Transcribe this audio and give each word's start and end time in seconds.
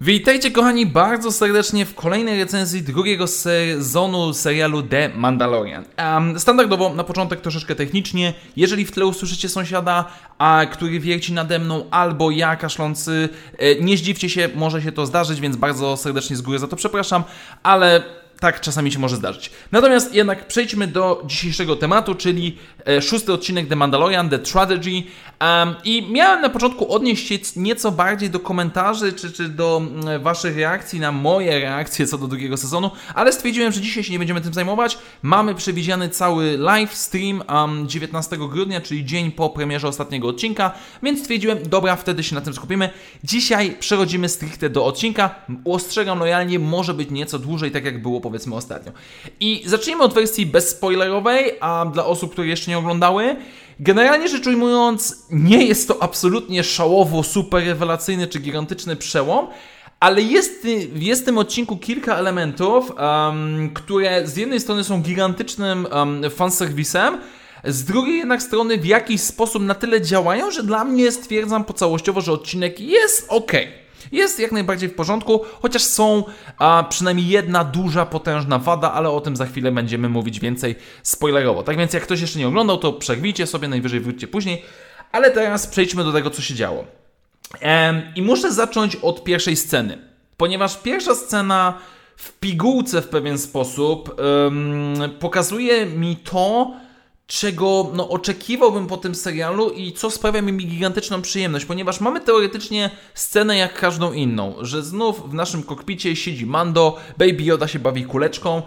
Witajcie 0.00 0.50
kochani 0.50 0.86
bardzo 0.86 1.32
serdecznie 1.32 1.86
w 1.86 1.94
kolejnej 1.94 2.38
recenzji 2.38 2.82
drugiego 2.82 3.26
sezonu 3.26 4.32
serialu 4.32 4.82
The 4.82 5.08
Mandalorian. 5.08 5.84
Um, 5.98 6.40
standardowo 6.40 6.94
na 6.94 7.04
początek 7.04 7.40
troszeczkę 7.40 7.74
technicznie, 7.74 8.34
jeżeli 8.56 8.84
w 8.84 8.92
tle 8.92 9.06
usłyszycie 9.06 9.48
sąsiada, 9.48 10.04
a, 10.38 10.66
który 10.72 11.00
wierci 11.00 11.32
nade 11.32 11.58
mną 11.58 11.84
albo 11.90 12.30
ja 12.30 12.56
kaszlący, 12.56 13.28
e, 13.58 13.80
nie 13.80 13.96
zdziwcie 13.96 14.28
się, 14.30 14.48
może 14.54 14.82
się 14.82 14.92
to 14.92 15.06
zdarzyć, 15.06 15.40
więc 15.40 15.56
bardzo 15.56 15.96
serdecznie 15.96 16.36
z 16.36 16.42
góry 16.42 16.58
za 16.58 16.68
to 16.68 16.76
przepraszam, 16.76 17.24
ale 17.62 18.02
tak 18.40 18.60
czasami 18.60 18.92
się 18.92 18.98
może 18.98 19.16
zdarzyć. 19.16 19.50
Natomiast 19.72 20.14
jednak 20.14 20.46
przejdźmy 20.46 20.86
do 20.86 21.22
dzisiejszego 21.26 21.76
tematu, 21.76 22.14
czyli 22.14 22.58
e, 22.86 23.02
szósty 23.02 23.32
odcinek 23.32 23.68
The 23.68 23.76
Mandalorian, 23.76 24.30
The 24.30 24.46
Strategy. 24.46 25.02
Um, 25.40 25.74
I 25.84 26.06
miałem 26.10 26.40
na 26.40 26.48
początku 26.48 26.92
odnieść 26.92 27.28
się 27.28 27.38
nieco 27.56 27.92
bardziej 27.92 28.30
do 28.30 28.40
komentarzy, 28.40 29.12
czy, 29.12 29.32
czy 29.32 29.48
do 29.48 29.82
mm, 29.82 30.22
Waszych 30.22 30.56
reakcji 30.56 31.00
na 31.00 31.12
moje 31.12 31.60
reakcje 31.60 32.06
co 32.06 32.18
do 32.18 32.26
drugiego 32.26 32.56
sezonu, 32.56 32.90
ale 33.14 33.32
stwierdziłem, 33.32 33.72
że 33.72 33.80
dzisiaj 33.80 34.04
się 34.04 34.12
nie 34.12 34.18
będziemy 34.18 34.40
tym 34.40 34.54
zajmować. 34.54 34.98
Mamy 35.22 35.54
przewidziany 35.54 36.08
cały 36.08 36.58
live 36.58 36.94
stream 36.94 37.42
um, 37.48 37.88
19 37.88 38.36
grudnia, 38.36 38.80
czyli 38.80 39.04
dzień 39.04 39.32
po 39.32 39.50
premierze 39.50 39.88
ostatniego 39.88 40.28
odcinka, 40.28 40.72
więc 41.02 41.20
stwierdziłem, 41.20 41.58
dobra, 41.68 41.96
wtedy 41.96 42.22
się 42.22 42.34
na 42.34 42.40
tym 42.40 42.54
skupimy. 42.54 42.90
Dzisiaj 43.24 43.76
przechodzimy 43.80 44.28
stricte 44.28 44.70
do 44.70 44.84
odcinka. 44.86 45.34
Ostrzegam 45.64 46.18
lojalnie, 46.18 46.58
może 46.58 46.94
być 46.94 47.10
nieco 47.10 47.38
dłużej, 47.38 47.70
tak 47.70 47.84
jak 47.84 48.02
było 48.02 48.20
powiedzmy 48.20 48.54
ostatnio. 48.54 48.92
I 49.40 49.62
zacznijmy 49.66 50.02
od 50.02 50.14
wersji 50.14 50.46
bezspoilerowej, 50.46 51.52
a 51.60 51.86
dla 51.92 52.06
osób, 52.06 52.32
które 52.32 52.46
jeszcze 52.46 52.70
nie 52.70 52.78
oglądały, 52.78 53.36
generalnie 53.80 54.28
rzecz 54.28 54.46
ujmując, 54.46 55.26
nie 55.30 55.64
jest 55.64 55.88
to 55.88 56.02
absolutnie 56.02 56.64
szałowo, 56.64 57.22
super 57.22 57.64
rewelacyjny 57.66 58.26
czy 58.26 58.38
gigantyczny 58.38 58.96
przełom, 58.96 59.46
ale 60.00 60.22
jest, 60.22 60.66
jest 60.94 61.22
w 61.22 61.24
tym 61.24 61.38
odcinku 61.38 61.76
kilka 61.76 62.16
elementów, 62.16 62.92
um, 62.98 63.70
które 63.74 64.26
z 64.26 64.36
jednej 64.36 64.60
strony 64.60 64.84
są 64.84 65.02
gigantycznym 65.02 65.86
um, 65.92 66.30
fanserwisem, 66.30 67.18
z 67.64 67.84
drugiej 67.84 68.18
jednak 68.18 68.42
strony 68.42 68.78
w 68.78 68.84
jakiś 68.84 69.20
sposób 69.20 69.62
na 69.62 69.74
tyle 69.74 70.00
działają, 70.00 70.50
że 70.50 70.62
dla 70.62 70.84
mnie 70.84 71.12
stwierdzam 71.12 71.64
pocałościowo, 71.64 72.20
że 72.20 72.32
odcinek 72.32 72.80
jest 72.80 73.26
ok. 73.28 73.52
Jest 74.12 74.40
jak 74.40 74.52
najbardziej 74.52 74.88
w 74.88 74.94
porządku, 74.94 75.40
chociaż 75.62 75.82
są 75.82 76.24
a, 76.58 76.84
przynajmniej 76.88 77.28
jedna 77.28 77.64
duża, 77.64 78.06
potężna 78.06 78.58
wada, 78.58 78.92
ale 78.92 79.10
o 79.10 79.20
tym 79.20 79.36
za 79.36 79.46
chwilę 79.46 79.72
będziemy 79.72 80.08
mówić 80.08 80.40
więcej 80.40 80.74
spoilerowo. 81.02 81.62
Tak 81.62 81.76
więc 81.76 81.92
jak 81.92 82.02
ktoś 82.02 82.20
jeszcze 82.20 82.38
nie 82.38 82.48
oglądał, 82.48 82.78
to 82.78 82.92
przerwijcie 82.92 83.46
sobie, 83.46 83.68
najwyżej 83.68 84.00
wróćcie 84.00 84.28
później. 84.28 84.62
Ale 85.12 85.30
teraz 85.30 85.66
przejdźmy 85.66 86.04
do 86.04 86.12
tego, 86.12 86.30
co 86.30 86.42
się 86.42 86.54
działo. 86.54 86.84
Ehm, 87.60 88.02
I 88.16 88.22
muszę 88.22 88.52
zacząć 88.52 88.96
od 88.96 89.24
pierwszej 89.24 89.56
sceny, 89.56 89.98
ponieważ 90.36 90.82
pierwsza 90.82 91.14
scena 91.14 91.78
w 92.16 92.32
pigułce 92.32 93.02
w 93.02 93.08
pewien 93.08 93.38
sposób 93.38 94.20
um, 94.20 95.10
pokazuje 95.20 95.86
mi 95.86 96.16
to, 96.16 96.72
czego 97.26 97.90
no, 97.94 98.08
oczekiwałbym 98.08 98.86
po 98.86 98.96
tym 98.96 99.14
serialu 99.14 99.70
i 99.70 99.92
co 99.92 100.10
sprawia 100.10 100.42
mi 100.42 100.66
gigantyczną 100.66 101.22
przyjemność, 101.22 101.64
ponieważ 101.64 102.00
mamy 102.00 102.20
teoretycznie 102.20 102.90
scenę 103.14 103.56
jak 103.56 103.74
każdą 103.80 104.12
inną, 104.12 104.54
że 104.60 104.82
znów 104.82 105.30
w 105.30 105.34
naszym 105.34 105.62
kokpicie 105.62 106.16
siedzi 106.16 106.46
Mando, 106.46 107.00
Baby 107.18 107.42
Yoda 107.42 107.68
się 107.68 107.78
bawi 107.78 108.04
kuleczką, 108.04 108.62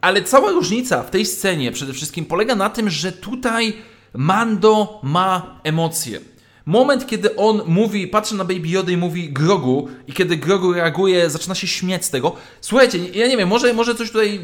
ale 0.00 0.22
cała 0.22 0.50
różnica 0.50 1.02
w 1.02 1.10
tej 1.10 1.26
scenie 1.26 1.72
przede 1.72 1.92
wszystkim 1.92 2.24
polega 2.24 2.54
na 2.54 2.70
tym, 2.70 2.90
że 2.90 3.12
tutaj 3.12 3.76
Mando 4.14 5.00
ma 5.02 5.60
emocje. 5.64 6.33
Moment, 6.66 7.06
kiedy 7.06 7.36
on 7.36 7.62
mówi, 7.66 8.08
patrzy 8.08 8.34
na 8.34 8.44
Baby 8.44 8.68
Yoda 8.68 8.92
i 8.92 8.96
mówi 8.96 9.32
Grogu 9.32 9.88
i 10.06 10.12
kiedy 10.12 10.36
Grogu 10.36 10.72
reaguje, 10.72 11.30
zaczyna 11.30 11.54
się 11.54 11.66
śmiać 11.66 12.04
z 12.04 12.10
tego. 12.10 12.36
Słuchajcie, 12.60 12.98
ja 12.98 13.26
nie 13.26 13.36
wiem, 13.36 13.48
może, 13.48 13.72
może 13.72 13.94
coś 13.94 14.08
tutaj 14.08 14.40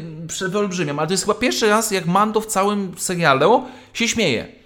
wyolbrzymiam, 0.47 0.99
ale 0.99 1.07
to 1.07 1.13
jest 1.13 1.23
chyba 1.23 1.33
pierwszy 1.33 1.69
raz, 1.69 1.91
jak 1.91 2.05
Mando 2.05 2.41
w 2.41 2.45
całym 2.45 2.91
serialu 2.97 3.63
się 3.93 4.07
śmieje. 4.07 4.60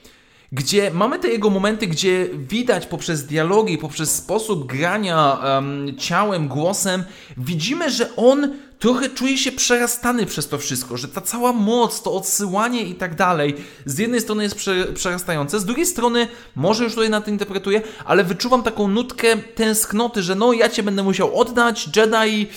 Gdzie 0.51 0.91
mamy 0.91 1.19
te 1.19 1.27
jego 1.27 1.49
momenty, 1.49 1.87
gdzie 1.87 2.29
widać 2.33 2.85
poprzez 2.85 3.25
dialogi, 3.25 3.77
poprzez 3.77 4.15
sposób 4.15 4.65
grania 4.65 5.39
um, 5.43 5.97
ciałem, 5.97 6.47
głosem, 6.47 7.03
widzimy, 7.37 7.91
że 7.91 8.15
on 8.15 8.53
trochę 8.79 9.09
czuje 9.09 9.37
się 9.37 9.51
przerastany 9.51 10.25
przez 10.25 10.47
to 10.47 10.57
wszystko, 10.57 10.97
że 10.97 11.07
ta 11.07 11.21
cała 11.21 11.53
moc, 11.53 12.01
to 12.01 12.13
odsyłanie 12.13 12.83
i 12.83 12.95
tak 12.95 13.15
dalej, 13.15 13.55
z 13.85 13.97
jednej 13.97 14.21
strony 14.21 14.43
jest 14.43 14.55
prze, 14.55 14.85
przerastające, 14.85 15.59
z 15.59 15.65
drugiej 15.65 15.85
strony, 15.85 16.27
może 16.55 16.83
już 16.83 16.93
tutaj 16.93 17.09
na 17.09 17.21
to 17.21 17.31
interpretuję, 17.31 17.81
ale 18.05 18.23
wyczuwam 18.23 18.63
taką 18.63 18.87
nutkę 18.87 19.37
tęsknoty, 19.37 20.23
że 20.23 20.35
no 20.35 20.53
ja 20.53 20.69
cię 20.69 20.83
będę 20.83 21.03
musiał 21.03 21.39
oddać, 21.39 21.89
Jedi 21.95 22.47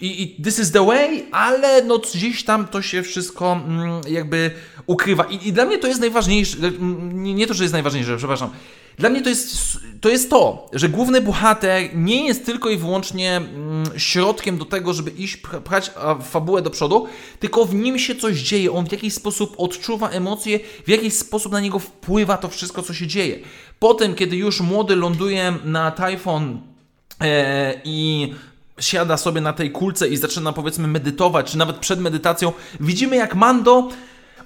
i, 0.00 0.22
i 0.22 0.42
this 0.42 0.58
is 0.58 0.72
the 0.72 0.86
way, 0.86 1.26
ale 1.32 1.82
no 1.82 1.98
gdzieś 1.98 2.44
tam 2.44 2.68
to 2.68 2.82
się 2.82 3.02
wszystko 3.02 3.52
mm, 3.52 4.00
jakby 4.08 4.50
ukrywa. 4.86 5.24
I, 5.24 5.48
I, 5.48 5.52
dla 5.52 5.64
mnie 5.64 5.78
to 5.78 5.88
jest 5.88 6.00
najważniejsze, 6.00 6.56
nie, 7.12 7.34
nie 7.34 7.46
to, 7.46 7.54
że 7.54 7.64
jest 7.64 7.72
najważniejsze, 7.72 8.16
przepraszam, 8.16 8.50
dla 8.98 9.10
mnie 9.10 9.22
to 9.22 9.28
jest, 9.28 9.78
to 10.00 10.08
jest 10.08 10.30
to, 10.30 10.70
że 10.72 10.88
główny 10.88 11.20
bohater 11.20 11.96
nie 11.96 12.26
jest 12.26 12.46
tylko 12.46 12.70
i 12.70 12.76
wyłącznie 12.76 13.36
mm, 13.36 13.84
środkiem 13.96 14.58
do 14.58 14.64
tego, 14.64 14.94
żeby 14.94 15.10
iść 15.10 15.36
pchać 15.64 15.90
fabułę 16.22 16.62
do 16.62 16.70
przodu, 16.70 17.06
tylko 17.40 17.64
w 17.64 17.74
nim 17.74 17.98
się 17.98 18.14
coś 18.14 18.36
dzieje. 18.36 18.72
On 18.72 18.86
w 18.86 18.92
jakiś 18.92 19.14
sposób 19.14 19.54
odczuwa 19.58 20.08
emocje, 20.08 20.60
w 20.86 20.88
jakiś 20.88 21.14
sposób 21.14 21.52
na 21.52 21.60
niego 21.60 21.78
wpływa 21.78 22.36
to 22.36 22.48
wszystko, 22.48 22.82
co 22.82 22.94
się 22.94 23.06
dzieje. 23.06 23.38
Potem, 23.78 24.14
kiedy 24.14 24.36
już 24.36 24.60
młody 24.60 24.96
ląduje 24.96 25.54
na 25.64 25.90
Typhon 25.90 26.60
e, 27.20 27.80
i 27.84 28.32
siada 28.80 29.16
sobie 29.16 29.40
na 29.40 29.52
tej 29.52 29.70
kulce 29.70 30.08
i 30.08 30.16
zaczyna 30.16 30.52
powiedzmy 30.52 30.88
medytować, 30.88 31.50
czy 31.50 31.58
nawet 31.58 31.76
przed 31.76 32.00
medytacją, 32.00 32.52
widzimy 32.80 33.16
jak 33.16 33.34
Mando 33.34 33.88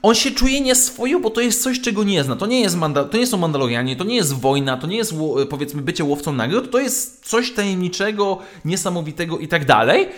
on 0.03 0.15
się 0.15 0.31
czuje 0.31 0.61
nieswojo, 0.61 1.21
bo 1.21 1.31
to 1.31 1.41
jest 1.41 1.63
coś, 1.63 1.81
czego 1.81 2.05
nie 2.05 2.25
zna. 2.25 2.37
To 2.37 2.47
nie, 2.47 2.61
jest 2.61 2.77
Manda 2.77 3.05
to 3.05 3.17
nie 3.17 3.27
są 3.27 3.37
Mandalorianie, 3.37 3.97
to 3.97 4.05
nie 4.05 4.17
jest 4.17 4.33
wojna, 4.33 4.77
to 4.77 4.87
nie 4.87 4.97
jest 4.97 5.15
powiedzmy 5.51 5.83
bycie 5.83 6.05
łowcą 6.05 6.33
nagród, 6.33 6.71
to 6.71 6.79
jest 6.79 7.29
coś 7.29 7.53
tajemniczego, 7.53 8.39
niesamowitego 8.65 9.39
i 9.39 9.49
tak 9.49 9.65
dalej 9.65 10.09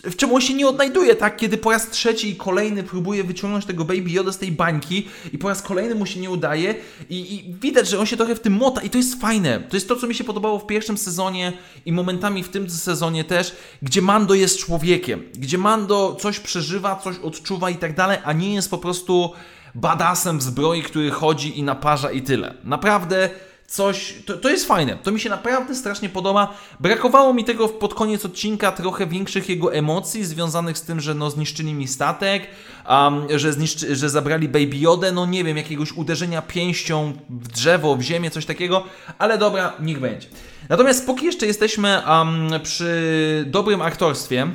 w 0.00 0.16
czym 0.16 0.32
on 0.32 0.40
się 0.40 0.54
nie 0.54 0.68
odnajduje, 0.68 1.14
tak? 1.16 1.36
Kiedy 1.36 1.58
po 1.58 1.70
raz 1.70 1.90
trzeci 1.90 2.30
i 2.30 2.36
kolejny 2.36 2.82
próbuje 2.82 3.24
wyciągnąć 3.24 3.64
tego 3.64 3.84
Baby 3.84 4.10
Yoda 4.10 4.32
z 4.32 4.38
tej 4.38 4.52
bańki 4.52 5.08
i 5.32 5.38
po 5.38 5.48
raz 5.48 5.62
kolejny 5.62 5.94
mu 5.94 6.06
się 6.06 6.20
nie 6.20 6.30
udaje 6.30 6.74
i, 7.10 7.34
i, 7.34 7.54
widać, 7.54 7.88
że 7.88 7.98
on 7.98 8.06
się 8.06 8.16
trochę 8.16 8.34
w 8.34 8.40
tym 8.40 8.52
mota 8.52 8.82
i 8.82 8.90
to 8.90 8.98
jest 8.98 9.20
fajne. 9.20 9.60
To 9.60 9.76
jest 9.76 9.88
to, 9.88 9.96
co 9.96 10.06
mi 10.06 10.14
się 10.14 10.24
podobało 10.24 10.58
w 10.58 10.66
pierwszym 10.66 10.98
sezonie 10.98 11.52
i 11.86 11.92
momentami 11.92 12.42
w 12.42 12.48
tym 12.48 12.70
sezonie 12.70 13.24
też, 13.24 13.56
gdzie 13.82 14.02
Mando 14.02 14.34
jest 14.34 14.58
człowiekiem, 14.58 15.22
gdzie 15.34 15.58
Mando 15.58 16.16
coś 16.20 16.40
przeżywa, 16.40 16.96
coś 16.96 17.16
odczuwa 17.18 17.70
i 17.70 17.76
tak 17.76 17.94
dalej, 17.94 18.18
a 18.24 18.32
nie 18.32 18.54
jest 18.54 18.70
po 18.70 18.78
prostu 18.78 19.32
badasem 19.74 20.38
w 20.38 20.42
zbroi, 20.42 20.82
który 20.82 21.10
chodzi 21.10 21.58
i 21.58 21.62
naparza 21.62 22.10
i 22.10 22.22
tyle. 22.22 22.54
Naprawdę 22.64 23.30
coś, 23.72 24.14
to, 24.26 24.36
to 24.36 24.48
jest 24.50 24.66
fajne, 24.66 24.96
to 25.02 25.12
mi 25.12 25.20
się 25.20 25.30
naprawdę 25.30 25.74
strasznie 25.74 26.08
podoba. 26.08 26.54
Brakowało 26.80 27.34
mi 27.34 27.44
tego 27.44 27.68
pod 27.68 27.94
koniec 27.94 28.24
odcinka, 28.24 28.72
trochę 28.72 29.06
większych 29.06 29.48
jego 29.48 29.74
emocji 29.74 30.24
związanych 30.24 30.78
z 30.78 30.82
tym, 30.82 31.00
że 31.00 31.14
no 31.14 31.30
zniszczyli 31.30 31.74
mi 31.74 31.88
statek, 31.88 32.46
um, 32.88 33.26
że, 33.38 33.52
zniszczy, 33.52 33.96
że 33.96 34.10
zabrali 34.10 34.48
Baby 34.48 34.76
Yoda, 34.76 35.12
no 35.12 35.26
nie 35.26 35.44
wiem, 35.44 35.56
jakiegoś 35.56 35.92
uderzenia 35.92 36.42
pięścią 36.42 37.12
w 37.30 37.48
drzewo, 37.48 37.96
w 37.96 38.02
ziemię, 38.02 38.30
coś 38.30 38.46
takiego, 38.46 38.84
ale 39.18 39.38
dobra, 39.38 39.72
niech 39.80 40.00
będzie. 40.00 40.28
Natomiast 40.68 41.06
póki 41.06 41.26
jeszcze 41.26 41.46
jesteśmy 41.46 42.02
um, 42.08 42.50
przy 42.62 43.44
dobrym 43.46 43.82
aktorstwie, 43.82 44.46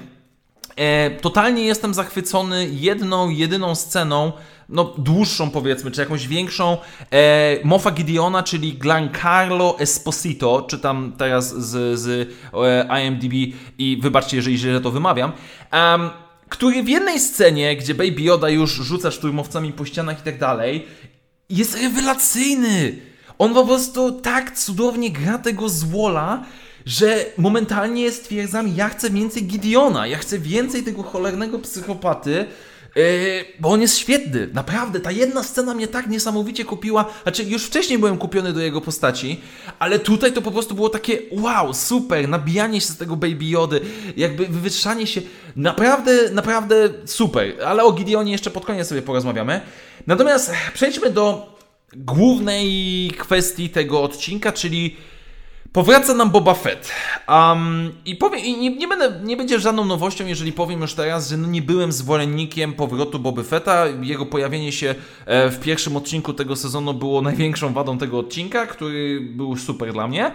e, 0.75 1.11
totalnie 1.11 1.65
jestem 1.65 1.93
zachwycony 1.93 2.69
jedną, 2.71 3.29
jedyną 3.29 3.75
sceną, 3.75 4.31
no, 4.69 4.93
dłuższą 4.97 5.49
powiedzmy, 5.49 5.91
czy 5.91 6.01
jakąś 6.01 6.27
większą, 6.27 6.77
e, 7.11 7.59
Mofa 7.63 7.91
Gideona, 7.91 8.43
czyli 8.43 8.77
Giancarlo 8.77 9.79
Esposito, 9.79 10.61
czytam 10.69 11.13
teraz 11.17 11.55
z, 11.55 11.99
z 11.99 12.29
e, 12.53 13.03
IMDb 13.05 13.33
i 13.77 13.99
wybaczcie, 14.01 14.37
jeżeli 14.37 14.57
źle 14.57 14.81
to 14.81 14.91
wymawiam, 14.91 15.31
um, 15.73 16.09
który 16.49 16.83
w 16.83 16.89
jednej 16.89 17.19
scenie, 17.19 17.75
gdzie 17.77 17.95
Baby 17.95 18.21
Yoda 18.21 18.49
już 18.49 18.71
rzuca 18.71 19.11
szturmowcami 19.11 19.73
po 19.73 19.85
ścianach 19.85 20.19
i 20.19 20.23
tak 20.23 20.39
dalej, 20.39 20.87
jest 21.49 21.81
rewelacyjny. 21.81 22.95
On 23.37 23.53
po 23.53 23.65
prostu 23.65 24.11
tak 24.11 24.57
cudownie 24.57 25.11
gra 25.11 25.37
tego 25.37 25.69
złola, 25.69 26.43
że 26.85 27.25
momentalnie 27.37 28.11
stwierdzam, 28.11 28.67
ja 28.75 28.89
chcę 28.89 29.09
więcej 29.09 29.43
Gideona, 29.43 30.07
ja 30.07 30.17
chcę 30.17 30.39
więcej 30.39 30.83
tego 30.83 31.03
cholernego 31.03 31.59
psychopaty, 31.59 32.45
bo 33.59 33.69
on 33.69 33.81
jest 33.81 33.97
świetny, 33.97 34.49
naprawdę. 34.53 34.99
Ta 34.99 35.11
jedna 35.11 35.43
scena 35.43 35.73
mnie 35.73 35.87
tak 35.87 36.07
niesamowicie 36.07 36.65
kupiła. 36.65 37.05
Znaczy, 37.23 37.43
już 37.43 37.65
wcześniej 37.65 37.99
byłem 37.99 38.17
kupiony 38.17 38.53
do 38.53 38.59
jego 38.59 38.81
postaci, 38.81 39.41
ale 39.79 39.99
tutaj 39.99 40.33
to 40.33 40.41
po 40.41 40.51
prostu 40.51 40.75
było 40.75 40.89
takie 40.89 41.19
wow, 41.31 41.73
super, 41.73 42.29
nabijanie 42.29 42.81
się 42.81 42.87
z 42.87 42.97
tego 42.97 43.15
Baby 43.15 43.45
Jody, 43.45 43.81
jakby 44.17 44.47
wywyższanie 44.47 45.07
się. 45.07 45.21
Naprawdę, 45.55 46.31
naprawdę 46.31 46.75
super. 47.05 47.53
Ale 47.65 47.83
o 47.83 47.91
Gideonie 47.91 48.31
jeszcze 48.31 48.51
pod 48.51 48.65
koniec 48.65 48.87
sobie 48.87 49.01
porozmawiamy. 49.01 49.61
Natomiast 50.07 50.51
przejdźmy 50.73 51.09
do 51.09 51.57
głównej 51.95 53.11
kwestii 53.17 53.69
tego 53.69 54.01
odcinka, 54.03 54.51
czyli 54.51 54.95
Powraca 55.73 56.13
nam 56.13 56.29
Boba 56.29 56.53
Fett. 56.53 56.91
Um, 57.29 57.91
I, 58.05 58.15
powiem, 58.15 58.39
i 58.45 58.57
nie, 58.57 58.75
nie, 58.75 58.87
będę, 58.87 59.19
nie 59.23 59.37
będzie 59.37 59.59
żadną 59.59 59.85
nowością, 59.85 60.25
jeżeli 60.25 60.53
powiem 60.53 60.81
już 60.81 60.93
teraz, 60.93 61.29
że 61.29 61.37
no 61.37 61.47
nie 61.47 61.61
byłem 61.61 61.91
zwolennikiem 61.91 62.73
powrotu 62.73 63.19
Boba 63.19 63.43
Fetta. 63.43 63.85
Jego 64.01 64.25
pojawienie 64.25 64.71
się 64.71 64.95
e, 65.25 65.49
w 65.49 65.59
pierwszym 65.59 65.97
odcinku 65.97 66.33
tego 66.33 66.55
sezonu 66.55 66.93
było 66.93 67.21
największą 67.21 67.73
wadą 67.73 67.97
tego 67.97 68.19
odcinka, 68.19 68.67
który 68.67 69.21
był 69.21 69.57
super 69.57 69.93
dla 69.93 70.07
mnie. 70.07 70.31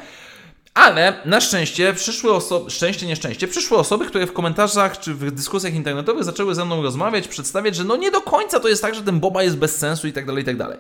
Ale 0.75 1.15
na 1.25 1.41
szczęście 1.41 1.95
przyszły 1.95 2.33
osoby, 2.33 2.71
szczęście, 2.71 3.07
nieszczęście, 3.07 3.49
przyszły 3.49 3.79
osoby, 3.79 4.07
które 4.07 4.27
w 4.27 4.33
komentarzach 4.33 5.01
czy 5.01 5.15
w 5.15 5.31
dyskusjach 5.31 5.75
internetowych 5.75 6.25
zaczęły 6.25 6.55
ze 6.55 6.65
mną 6.65 6.83
rozmawiać, 6.83 7.29
przedstawiać, 7.29 7.77
że 7.77 7.85
no 7.85 7.97
nie 7.97 8.11
do 8.11 8.21
końca 8.21 8.61
to 8.61 8.69
jest 8.69 8.83
tak, 8.83 8.95
że 8.95 9.03
ten 9.03 9.21
Boba 9.21 9.43
jest 9.43 9.57
bez 9.57 9.77
sensu 9.77 10.07
i 10.09 10.13
tak 10.13 10.27
dalej, 10.27 10.43
i 10.43 10.47
tak 10.47 10.57
dalej. 10.57 10.79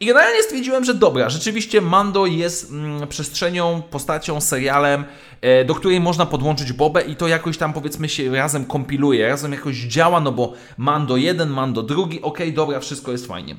I 0.00 0.06
generalnie 0.06 0.42
stwierdziłem, 0.42 0.84
że 0.84 0.94
dobra, 0.94 1.30
rzeczywiście 1.30 1.80
Mando 1.80 2.26
jest 2.26 2.70
mm, 2.70 3.08
przestrzenią, 3.08 3.82
postacią, 3.90 4.40
serialem, 4.40 5.04
e, 5.40 5.64
do 5.64 5.74
której 5.74 6.00
można 6.00 6.26
podłączyć 6.26 6.72
Bobę 6.72 7.02
i 7.02 7.16
to 7.16 7.28
jakoś 7.28 7.58
tam 7.58 7.72
powiedzmy 7.72 8.08
się 8.08 8.32
razem 8.32 8.64
kompiluje, 8.64 9.28
razem 9.28 9.52
jakoś 9.52 9.76
działa, 9.76 10.20
no 10.20 10.32
bo 10.32 10.52
Mando 10.76 11.16
jeden, 11.16 11.50
Mando 11.50 11.82
drugi, 11.82 12.22
okay, 12.22 12.52
dobra, 12.52 12.80
wszystko 12.80 13.12
jest 13.12 13.26
fajnie. 13.26 13.56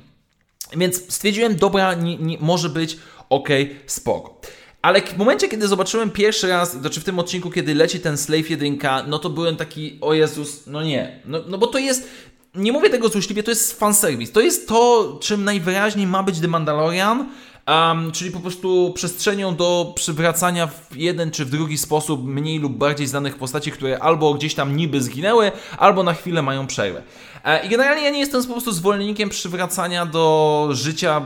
Więc 0.77 1.13
stwierdziłem, 1.13 1.55
dobra, 1.55 1.93
nie, 1.93 2.17
nie, 2.17 2.37
może 2.39 2.69
być, 2.69 2.97
okay, 3.29 3.75
spoko. 3.85 4.41
Ale 4.87 5.01
w 5.01 5.17
momencie, 5.17 5.47
kiedy 5.47 5.67
zobaczyłem 5.67 6.11
pierwszy 6.11 6.47
raz, 6.47 6.79
znaczy 6.79 7.01
w 7.01 7.03
tym 7.03 7.19
odcinku, 7.19 7.51
kiedy 7.51 7.75
leci 7.75 7.99
ten 7.99 8.17
Slave 8.17 8.49
1, 8.49 8.77
no 9.07 9.19
to 9.19 9.29
byłem 9.29 9.55
taki, 9.55 9.97
o 10.01 10.13
Jezus, 10.13 10.67
no 10.67 10.83
nie. 10.83 11.19
No, 11.25 11.39
no 11.47 11.57
bo 11.57 11.67
to 11.67 11.77
jest, 11.77 12.09
nie 12.55 12.71
mówię 12.71 12.89
tego 12.89 13.09
złośliwie, 13.09 13.43
to 13.43 13.51
jest 13.51 13.79
fanservice. 13.79 14.33
To 14.33 14.41
jest 14.41 14.67
to, 14.67 15.17
czym 15.21 15.43
najwyraźniej 15.43 16.07
ma 16.07 16.23
być 16.23 16.39
The 16.39 16.47
Mandalorian, 16.47 17.29
um, 17.67 18.11
czyli 18.11 18.31
po 18.31 18.39
prostu 18.39 18.91
przestrzenią 18.95 19.55
do 19.55 19.93
przywracania 19.95 20.67
w 20.67 20.95
jeden 20.95 21.31
czy 21.31 21.45
w 21.45 21.49
drugi 21.49 21.77
sposób 21.77 22.25
mniej 22.25 22.59
lub 22.59 22.77
bardziej 22.77 23.07
znanych 23.07 23.35
postaci, 23.35 23.71
które 23.71 23.99
albo 23.99 24.33
gdzieś 24.33 24.55
tam 24.55 24.77
niby 24.77 25.01
zginęły, 25.01 25.51
albo 25.77 26.03
na 26.03 26.13
chwilę 26.13 26.41
mają 26.41 26.67
przerwę. 26.67 27.03
E, 27.43 27.65
I 27.65 27.69
generalnie 27.69 28.03
ja 28.03 28.09
nie 28.09 28.19
jestem 28.19 28.43
po 28.43 28.51
prostu 28.51 28.71
zwolennikiem 28.71 29.29
przywracania 29.29 30.05
do 30.05 30.67
życia 30.71 31.21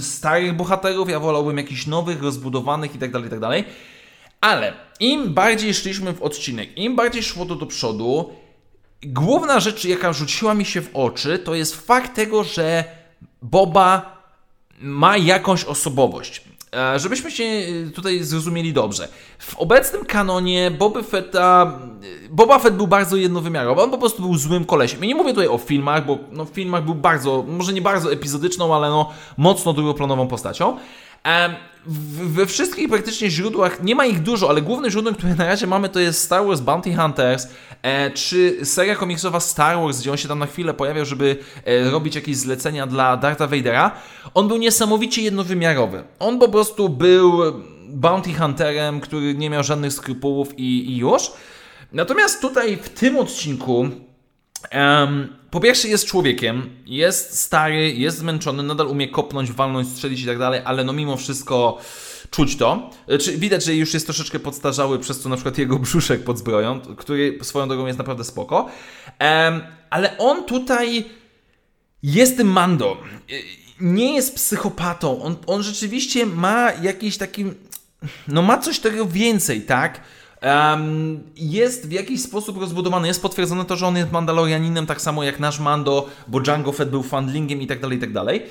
starych 0.00 0.56
bohaterów, 0.56 1.08
ja 1.08 1.20
wolałbym 1.20 1.56
jakichś 1.56 1.86
nowych, 1.86 2.22
rozbudowanych 2.22 2.94
itd., 2.94 3.12
tak 3.12 3.22
itd. 3.24 3.48
Tak 3.48 3.64
Ale 4.40 4.72
im 5.00 5.34
bardziej 5.34 5.74
szliśmy 5.74 6.12
w 6.12 6.22
odcinek, 6.22 6.78
im 6.78 6.96
bardziej 6.96 7.22
szło 7.22 7.46
to 7.46 7.54
do 7.54 7.66
przodu, 7.66 8.32
główna 9.02 9.60
rzecz, 9.60 9.84
jaka 9.84 10.12
rzuciła 10.12 10.54
mi 10.54 10.64
się 10.64 10.80
w 10.80 10.90
oczy, 10.96 11.38
to 11.38 11.54
jest 11.54 11.86
fakt 11.86 12.14
tego, 12.14 12.44
że 12.44 12.84
Boba 13.42 14.18
ma 14.80 15.16
jakąś 15.16 15.64
osobowość. 15.64 16.42
E, 16.76 16.98
żebyśmy 16.98 17.30
się 17.30 17.44
e, 17.44 17.90
tutaj 17.90 18.22
zrozumieli 18.22 18.72
dobrze. 18.72 19.08
W 19.38 19.58
obecnym 19.58 20.04
kanonie 20.04 20.70
Boba 20.70 21.02
Fetta, 21.02 21.72
e, 22.26 22.28
Boba 22.28 22.58
Fett 22.58 22.76
był 22.76 22.86
bardzo 22.86 23.16
jednowymiarowy, 23.16 23.82
on 23.82 23.90
po 23.90 23.98
prostu 23.98 24.22
był 24.22 24.36
złym 24.36 24.64
kolesiem. 24.64 25.04
I 25.04 25.08
nie 25.08 25.14
mówię 25.14 25.30
tutaj 25.30 25.48
o 25.48 25.58
filmach, 25.58 26.06
bo 26.06 26.18
no, 26.32 26.44
w 26.44 26.48
filmach 26.48 26.84
był 26.84 26.94
bardzo, 26.94 27.44
może 27.48 27.72
nie 27.72 27.82
bardzo 27.82 28.12
epizodyczną, 28.12 28.74
ale 28.74 28.88
no 28.88 29.10
mocno 29.36 29.72
drugoplanową 29.72 30.28
postacią. 30.28 30.76
We 32.22 32.46
wszystkich 32.46 32.88
praktycznie 32.88 33.30
źródłach, 33.30 33.82
nie 33.82 33.94
ma 33.94 34.06
ich 34.06 34.22
dużo, 34.22 34.50
ale 34.50 34.62
głównym 34.62 34.90
źródłem, 34.90 35.14
które 35.14 35.34
na 35.34 35.46
razie 35.46 35.66
mamy, 35.66 35.88
to 35.88 36.00
jest 36.00 36.22
Star 36.22 36.46
Wars 36.46 36.60
Bounty 36.60 36.96
Hunters, 36.96 37.48
e, 37.82 38.10
czy 38.10 38.66
seria 38.66 38.96
komiksowa 38.96 39.40
Star 39.40 39.76
Wars, 39.76 40.00
gdzie 40.00 40.10
on 40.10 40.16
się 40.16 40.28
tam 40.28 40.38
na 40.38 40.46
chwilę 40.46 40.74
pojawiał, 40.74 41.04
żeby 41.04 41.36
e, 41.64 41.90
robić 41.90 42.14
jakieś 42.14 42.36
zlecenia 42.36 42.86
dla 42.86 43.16
Dartha 43.16 43.46
Vadera. 43.46 43.90
On 44.34 44.48
był 44.48 44.56
niesamowicie 44.56 45.22
jednowymiarowy. 45.22 46.04
On 46.18 46.38
po 46.38 46.48
prostu 46.48 46.88
był 46.88 47.42
Bounty 47.88 48.34
Hunterem, 48.34 49.00
który 49.00 49.34
nie 49.34 49.50
miał 49.50 49.64
żadnych 49.64 49.92
skrupułów 49.92 50.58
i, 50.58 50.92
i 50.92 50.96
już. 50.96 51.32
Natomiast 51.92 52.40
tutaj 52.40 52.76
w 52.76 52.88
tym 52.88 53.18
odcinku 53.18 53.90
Um, 54.74 55.36
po 55.50 55.60
pierwsze 55.60 55.88
jest 55.88 56.06
człowiekiem, 56.06 56.70
jest 56.86 57.40
stary, 57.40 57.92
jest 57.92 58.18
zmęczony, 58.18 58.62
nadal 58.62 58.86
umie 58.86 59.08
kopnąć, 59.08 59.52
walnąć, 59.52 59.88
strzelić 59.88 60.22
i 60.22 60.26
tak 60.26 60.38
dalej, 60.38 60.60
ale 60.64 60.84
no 60.84 60.92
mimo 60.92 61.16
wszystko 61.16 61.78
czuć 62.30 62.56
to. 62.56 62.90
Czy 63.20 63.38
widać, 63.38 63.64
że 63.64 63.74
już 63.74 63.94
jest 63.94 64.06
troszeczkę 64.06 64.38
podstarzały, 64.38 64.98
przez 64.98 65.20
co 65.20 65.28
na 65.28 65.36
przykład 65.36 65.58
jego 65.58 65.78
brzuszek 65.78 66.24
pod 66.24 66.38
zbroją, 66.38 66.80
który 66.80 67.38
swoją 67.42 67.68
drogą 67.68 67.86
jest 67.86 67.98
naprawdę 67.98 68.24
spoko. 68.24 68.68
Um, 69.20 69.60
ale 69.90 70.18
on 70.18 70.44
tutaj 70.44 71.04
jest 72.02 72.36
tym 72.36 72.48
Mando. 72.48 72.96
Nie 73.80 74.14
jest 74.14 74.34
psychopatą. 74.34 75.22
On, 75.22 75.36
on 75.46 75.62
rzeczywiście 75.62 76.26
ma 76.26 76.72
jakiś 76.72 77.16
taki. 77.16 77.44
No 78.28 78.42
ma 78.42 78.58
coś 78.58 78.78
tego 78.78 79.06
więcej, 79.06 79.62
tak? 79.62 80.00
Um, 80.42 81.22
jest 81.36 81.88
w 81.88 81.92
jakiś 81.92 82.22
sposób 82.22 82.60
rozbudowany. 82.60 83.08
Jest 83.08 83.22
potwierdzone 83.22 83.64
to, 83.64 83.76
że 83.76 83.86
on 83.86 83.96
jest 83.96 84.12
Mandalorianinem, 84.12 84.86
tak 84.86 85.00
samo 85.00 85.24
jak 85.24 85.40
nasz 85.40 85.60
Mando, 85.60 86.06
bo 86.28 86.40
Django 86.40 86.72
Fett 86.72 86.90
był 86.90 87.02
fundlingiem 87.02 87.60
i 87.60 87.66
tak 87.66 87.80
dalej, 87.80 87.98
i 87.98 88.00
tak 88.00 88.12
dalej. 88.12 88.42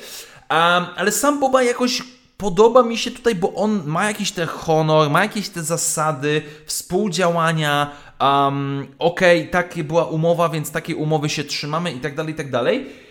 Ale 0.96 1.12
sam 1.12 1.40
Boba 1.40 1.64
jakoś 1.64 2.04
podoba 2.38 2.84
mi 2.84 2.98
się 2.98 3.12
tutaj, 3.12 3.36
bo 3.36 3.54
on 3.54 3.82
ma 3.86 4.08
jakiś 4.08 4.32
ten 4.32 4.48
honor, 4.48 5.10
ma 5.10 5.22
jakieś 5.24 5.50
te 5.50 5.64
zasady 5.64 6.42
współdziałania. 6.66 7.92
Um, 8.22 8.88
Okej, 9.00 9.40
okay, 9.40 9.52
takie 9.52 9.84
była 9.84 10.06
umowa, 10.06 10.50
więc 10.50 10.72
takiej 10.72 10.96
umowy 10.96 11.30
się 11.30 11.44
trzymamy 11.44 11.92
i 11.92 12.00
tak 12.00 12.16
dalej, 12.16 12.34
i 12.34 12.38
tak 12.38 12.52
dalej. 12.52 13.07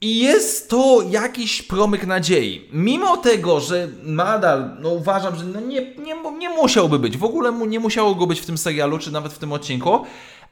I 0.00 0.18
jest 0.18 0.70
to 0.70 1.02
jakiś 1.10 1.62
promyk 1.62 2.06
nadziei. 2.06 2.68
Mimo 2.72 3.16
tego, 3.16 3.60
że 3.60 3.88
nadal 4.02 4.76
no 4.80 4.88
uważam, 4.88 5.36
że 5.36 5.44
no 5.44 5.60
nie, 5.60 5.80
nie, 5.96 6.14
nie 6.38 6.50
musiałby 6.50 6.98
być, 6.98 7.16
w 7.16 7.24
ogóle 7.24 7.50
mu 7.50 7.66
nie 7.66 7.80
musiało 7.80 8.14
go 8.14 8.26
być 8.26 8.40
w 8.40 8.46
tym 8.46 8.58
serialu, 8.58 8.98
czy 8.98 9.12
nawet 9.12 9.32
w 9.32 9.38
tym 9.38 9.52
odcinku, 9.52 10.00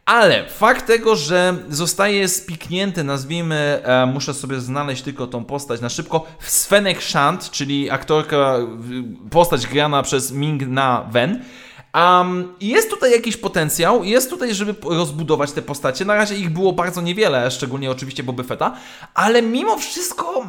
ale 0.05 0.49
fakt 0.49 0.87
tego, 0.87 1.17
że 1.17 1.57
zostaje 1.69 2.29
spiknięty, 2.29 3.05
nazwijmy, 3.05 3.81
e, 3.85 4.07
muszę 4.07 4.35
sobie 4.35 4.61
znaleźć 4.61 5.03
tylko 5.03 5.27
tą 5.27 5.45
postać 5.45 5.81
na 5.81 5.89
szybko, 5.89 6.27
Svenek 6.41 7.03
Shant, 7.03 7.51
czyli 7.51 7.91
aktorka, 7.91 8.57
postać 9.31 9.67
grana 9.67 10.03
przez 10.03 10.33
Ming 10.33 10.63
Na 10.67 11.09
Wen, 11.13 11.45
Um, 11.95 12.55
jest 12.61 12.91
tutaj 12.91 13.13
jakiś 13.13 13.37
potencjał, 13.37 14.05
jest 14.05 14.31
tutaj, 14.31 14.55
żeby 14.55 14.75
rozbudować 14.85 15.53
te 15.53 15.63
postacie. 15.63 16.05
Na 16.05 16.15
razie 16.15 16.37
ich 16.37 16.51
było 16.51 16.73
bardzo 16.73 17.01
niewiele, 17.01 17.51
szczególnie 17.51 17.91
oczywiście 17.91 18.23
Boba 18.23 18.43
Fetta, 18.43 18.77
ale 19.15 19.43
mimo 19.43 19.79
wszystko 19.79 20.47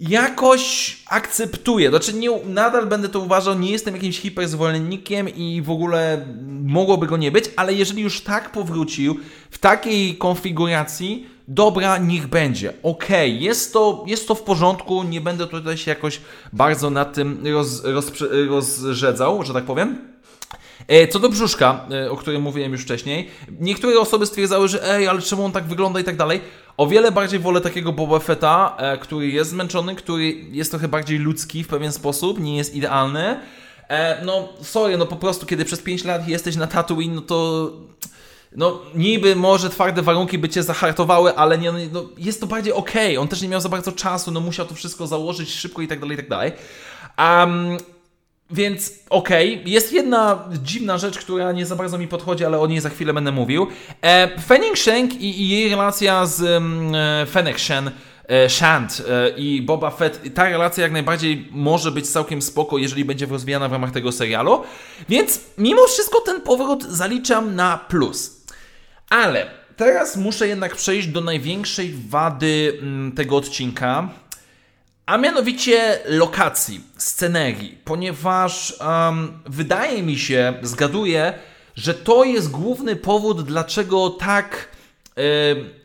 jakoś 0.00 0.96
akceptuję. 1.06 1.88
Znaczy, 1.88 2.14
nie, 2.14 2.30
nadal 2.44 2.86
będę 2.86 3.08
to 3.08 3.20
uważał, 3.20 3.58
nie 3.58 3.70
jestem 3.70 3.94
jakimś 3.94 4.20
hiperzwolennikiem 4.20 5.28
i 5.28 5.62
w 5.62 5.70
ogóle 5.70 6.26
mogłoby 6.64 7.06
go 7.06 7.16
nie 7.16 7.32
być, 7.32 7.44
ale 7.56 7.74
jeżeli 7.74 8.02
już 8.02 8.20
tak 8.20 8.52
powrócił 8.52 9.16
w 9.50 9.58
takiej 9.58 10.16
konfiguracji, 10.16 11.26
dobra, 11.48 11.98
niech 11.98 12.26
będzie. 12.26 12.72
Okej, 12.82 13.30
okay, 13.30 13.44
jest, 13.44 13.72
to, 13.72 14.04
jest 14.06 14.28
to 14.28 14.34
w 14.34 14.42
porządku, 14.42 15.02
nie 15.02 15.20
będę 15.20 15.46
tutaj 15.46 15.76
się 15.76 15.90
jakoś 15.90 16.20
bardzo 16.52 16.90
nad 16.90 17.14
tym 17.14 17.46
roz, 17.52 17.84
roz, 17.84 18.12
rozrzedzał, 18.48 19.42
że 19.44 19.52
tak 19.52 19.64
powiem. 19.64 20.17
E, 20.86 21.08
co 21.08 21.18
do 21.18 21.28
brzuszka, 21.28 21.86
e, 21.90 22.10
o 22.10 22.16
którym 22.16 22.42
mówiłem 22.42 22.72
już 22.72 22.82
wcześniej, 22.82 23.30
niektóre 23.60 24.00
osoby 24.00 24.26
stwierdzały, 24.26 24.68
że 24.68 24.94
ej, 24.94 25.08
ale 25.08 25.22
czemu 25.22 25.44
on 25.44 25.52
tak 25.52 25.64
wygląda 25.64 26.00
i 26.00 26.04
tak 26.04 26.16
dalej. 26.16 26.40
O 26.76 26.86
wiele 26.86 27.12
bardziej 27.12 27.40
wolę 27.40 27.60
takiego 27.60 27.92
Boba 27.92 28.18
Fetta, 28.18 28.76
e, 28.78 28.98
który 28.98 29.28
jest 29.28 29.50
zmęczony, 29.50 29.94
który 29.94 30.34
jest 30.50 30.70
trochę 30.70 30.88
bardziej 30.88 31.18
ludzki 31.18 31.64
w 31.64 31.68
pewien 31.68 31.92
sposób, 31.92 32.40
nie 32.40 32.56
jest 32.56 32.74
idealny. 32.74 33.40
No, 34.24 34.48
sorry, 34.62 34.96
no 34.96 35.06
po 35.06 35.16
prostu, 35.16 35.46
kiedy 35.46 35.64
przez 35.64 35.82
5 35.82 36.04
lat 36.04 36.28
jesteś 36.28 36.56
na 36.56 36.66
Tatooine, 36.66 37.14
no 37.14 37.20
to... 37.20 37.70
No, 38.56 38.80
niby 38.94 39.36
może 39.36 39.70
twarde 39.70 40.02
warunki 40.02 40.38
by 40.38 40.48
cię 40.48 40.62
zahartowały, 40.62 41.36
ale 41.36 41.58
nie, 41.58 41.72
no, 41.72 42.04
jest 42.18 42.40
to 42.40 42.46
bardziej 42.46 42.72
okej. 42.72 43.16
Okay. 43.16 43.22
On 43.22 43.28
też 43.28 43.42
nie 43.42 43.48
miał 43.48 43.60
za 43.60 43.68
bardzo 43.68 43.92
czasu, 43.92 44.30
no 44.30 44.40
musiał 44.40 44.66
to 44.66 44.74
wszystko 44.74 45.06
założyć 45.06 45.50
szybko 45.50 45.82
i 45.82 45.88
tak 45.88 46.00
dalej, 46.00 46.14
i 46.14 46.16
tak 46.16 46.28
dalej. 46.28 46.52
Więc 48.50 48.92
okej, 49.10 49.58
okay. 49.60 49.70
jest 49.70 49.92
jedna 49.92 50.48
dziwna 50.62 50.98
rzecz, 50.98 51.18
która 51.18 51.52
nie 51.52 51.66
za 51.66 51.76
bardzo 51.76 51.98
mi 51.98 52.08
podchodzi, 52.08 52.44
ale 52.44 52.58
o 52.60 52.66
niej 52.66 52.80
za 52.80 52.90
chwilę 52.90 53.14
będę 53.14 53.32
mówił. 53.32 53.66
E, 54.02 54.40
Fennec 54.40 54.78
Shank 54.78 55.14
i, 55.14 55.42
i, 55.42 55.48
jej 55.48 55.70
relacja 55.70 56.26
z 56.26 56.40
mm, 56.42 56.94
e, 56.94 57.26
Fennec 57.26 57.58
Shan, 57.60 57.90
e, 58.28 58.50
Shant 58.50 59.02
e, 59.08 59.28
i 59.28 59.62
Boba 59.62 59.90
Fett, 59.90 60.34
ta 60.34 60.48
relacja 60.48 60.82
jak 60.82 60.92
najbardziej 60.92 61.48
może 61.50 61.90
być 61.90 62.10
całkiem 62.10 62.42
spoko, 62.42 62.78
jeżeli 62.78 63.04
będzie 63.04 63.26
rozwijana 63.26 63.68
w 63.68 63.72
ramach 63.72 63.90
tego 63.90 64.12
serialu. 64.12 64.62
Więc 65.08 65.40
mimo 65.58 65.86
wszystko 65.86 66.20
ten 66.20 66.40
powrót 66.40 66.84
zaliczam 66.84 67.54
na 67.54 67.78
plus. 67.88 68.44
Ale 69.10 69.50
teraz 69.76 70.16
muszę 70.16 70.48
jednak 70.48 70.76
przejść 70.76 71.08
do 71.08 71.20
największej 71.20 71.94
wady 72.08 72.78
mm, 72.82 73.12
tego 73.12 73.36
odcinka, 73.36 74.08
a 75.08 75.18
mianowicie 75.18 75.98
lokacji, 76.06 76.80
scenerii, 76.96 77.78
ponieważ 77.84 78.74
um, 78.80 79.42
wydaje 79.46 80.02
mi 80.02 80.18
się, 80.18 80.54
zgaduję, 80.62 81.32
że 81.74 81.94
to 81.94 82.24
jest 82.24 82.50
główny 82.50 82.96
powód, 82.96 83.42
dlaczego 83.42 84.10
tak 84.10 84.68
e, 85.16 85.20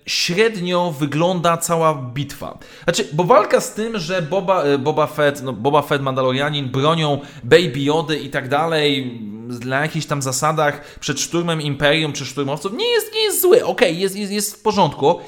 średnio 0.05 0.91
wygląda 0.99 1.57
cała 1.57 1.93
bitwa. 1.93 2.57
Znaczy, 2.83 3.07
bo 3.13 3.23
walka 3.23 3.61
z 3.61 3.73
tym, 3.73 3.99
że 3.99 4.21
Boba, 4.21 4.63
e, 4.63 4.77
Boba 4.77 5.07
Fett, 5.07 5.43
no 5.43 5.53
Boba 5.53 5.81
Fett, 5.81 6.01
Mandalorianin 6.01 6.69
bronią 6.69 7.21
Baby 7.43 7.79
Jody 7.79 8.19
i 8.19 8.29
tak 8.29 8.49
dalej, 8.49 9.19
na 9.65 9.81
jakichś 9.81 10.05
tam 10.05 10.21
zasadach 10.21 10.97
przed 10.99 11.19
szturmem 11.19 11.61
Imperium 11.61 12.13
czy 12.13 12.25
szturmowców, 12.25 12.73
nie 12.73 12.91
jest, 12.91 13.13
nie 13.13 13.21
jest 13.21 13.41
zły, 13.41 13.65
okej, 13.65 13.89
okay, 13.89 14.01
jest, 14.01 14.15
jest, 14.15 14.31
jest 14.31 14.55
w 14.55 14.61
porządku. 14.61 15.19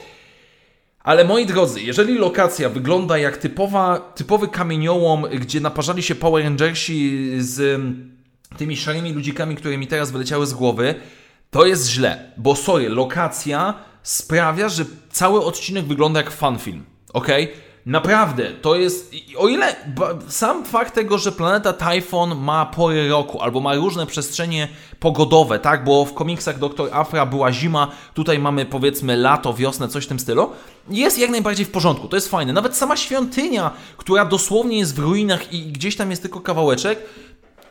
Ale 1.05 1.23
moi 1.23 1.45
drodzy, 1.45 1.81
jeżeli 1.81 2.17
lokacja 2.17 2.69
wygląda 2.69 3.17
jak 3.17 3.37
typowa, 3.37 3.99
typowy 4.15 4.47
kamieniołom, 4.47 5.25
gdzie 5.39 5.59
naparzali 5.59 6.03
się 6.03 6.15
Power 6.15 6.43
Rangersi 6.43 7.31
z 7.37 7.81
tymi 8.57 8.77
szarymi 8.77 9.13
ludzikami, 9.13 9.55
które 9.55 9.77
mi 9.77 9.87
teraz 9.87 10.11
wyleciały 10.11 10.45
z 10.47 10.53
głowy, 10.53 10.95
to 11.51 11.65
jest 11.65 11.89
źle, 11.89 12.31
bo 12.37 12.55
sorry, 12.55 12.89
lokacja 12.89 13.73
sprawia, 14.03 14.69
że 14.69 14.85
cały 15.09 15.45
odcinek 15.45 15.85
wygląda 15.85 16.19
jak 16.19 16.31
fanfilm, 16.31 16.83
ok? 17.13 17.27
Naprawdę, 17.85 18.51
to 18.51 18.75
jest. 18.75 19.13
O 19.37 19.47
ile 19.47 19.75
sam 20.29 20.65
fakt 20.65 20.95
tego, 20.95 21.17
że 21.17 21.31
planeta 21.31 21.73
Typhon 21.73 22.39
ma 22.39 22.65
pory 22.65 23.09
roku 23.09 23.41
albo 23.41 23.61
ma 23.61 23.75
różne 23.75 24.05
przestrzenie 24.05 24.67
pogodowe, 24.99 25.59
tak? 25.59 25.83
Bo 25.83 26.05
w 26.05 26.13
komiksach 26.13 26.59
Dr. 26.59 26.89
Afra 26.91 27.25
była 27.25 27.51
zima, 27.51 27.91
tutaj 28.13 28.39
mamy 28.39 28.65
powiedzmy 28.65 29.17
lato, 29.17 29.53
wiosnę, 29.53 29.87
coś 29.87 30.05
w 30.05 30.07
tym 30.07 30.19
stylu, 30.19 30.49
jest 30.89 31.17
jak 31.17 31.29
najbardziej 31.29 31.65
w 31.65 31.71
porządku. 31.71 32.07
To 32.07 32.17
jest 32.17 32.29
fajne. 32.29 32.53
Nawet 32.53 32.75
sama 32.75 32.97
świątynia, 32.97 33.71
która 33.97 34.25
dosłownie 34.25 34.79
jest 34.79 34.95
w 34.95 34.99
ruinach 34.99 35.53
i 35.53 35.71
gdzieś 35.71 35.95
tam 35.95 36.09
jest 36.09 36.21
tylko 36.21 36.41
kawałeczek, 36.41 36.99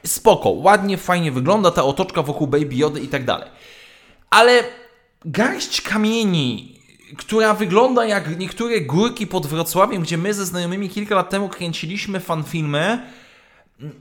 spoko, 0.06 0.50
ładnie, 0.50 0.98
fajnie 0.98 1.32
wygląda 1.32 1.70
ta 1.70 1.84
otoczka 1.84 2.22
wokół 2.22 2.46
Baby 2.46 2.74
Jody 2.74 3.00
i 3.00 3.08
tak 3.08 3.24
dalej. 3.24 3.48
Ale 4.30 4.64
garść 5.24 5.80
kamieni, 5.80 6.73
która 7.18 7.54
wygląda 7.54 8.04
jak 8.04 8.38
niektóre 8.38 8.80
górki 8.80 9.26
pod 9.26 9.46
Wrocławiem, 9.46 10.02
gdzie 10.02 10.18
my 10.18 10.34
ze 10.34 10.46
znajomymi 10.46 10.88
kilka 10.88 11.14
lat 11.14 11.30
temu 11.30 11.48
kręciliśmy 11.48 12.20
fanfilmy, 12.20 12.98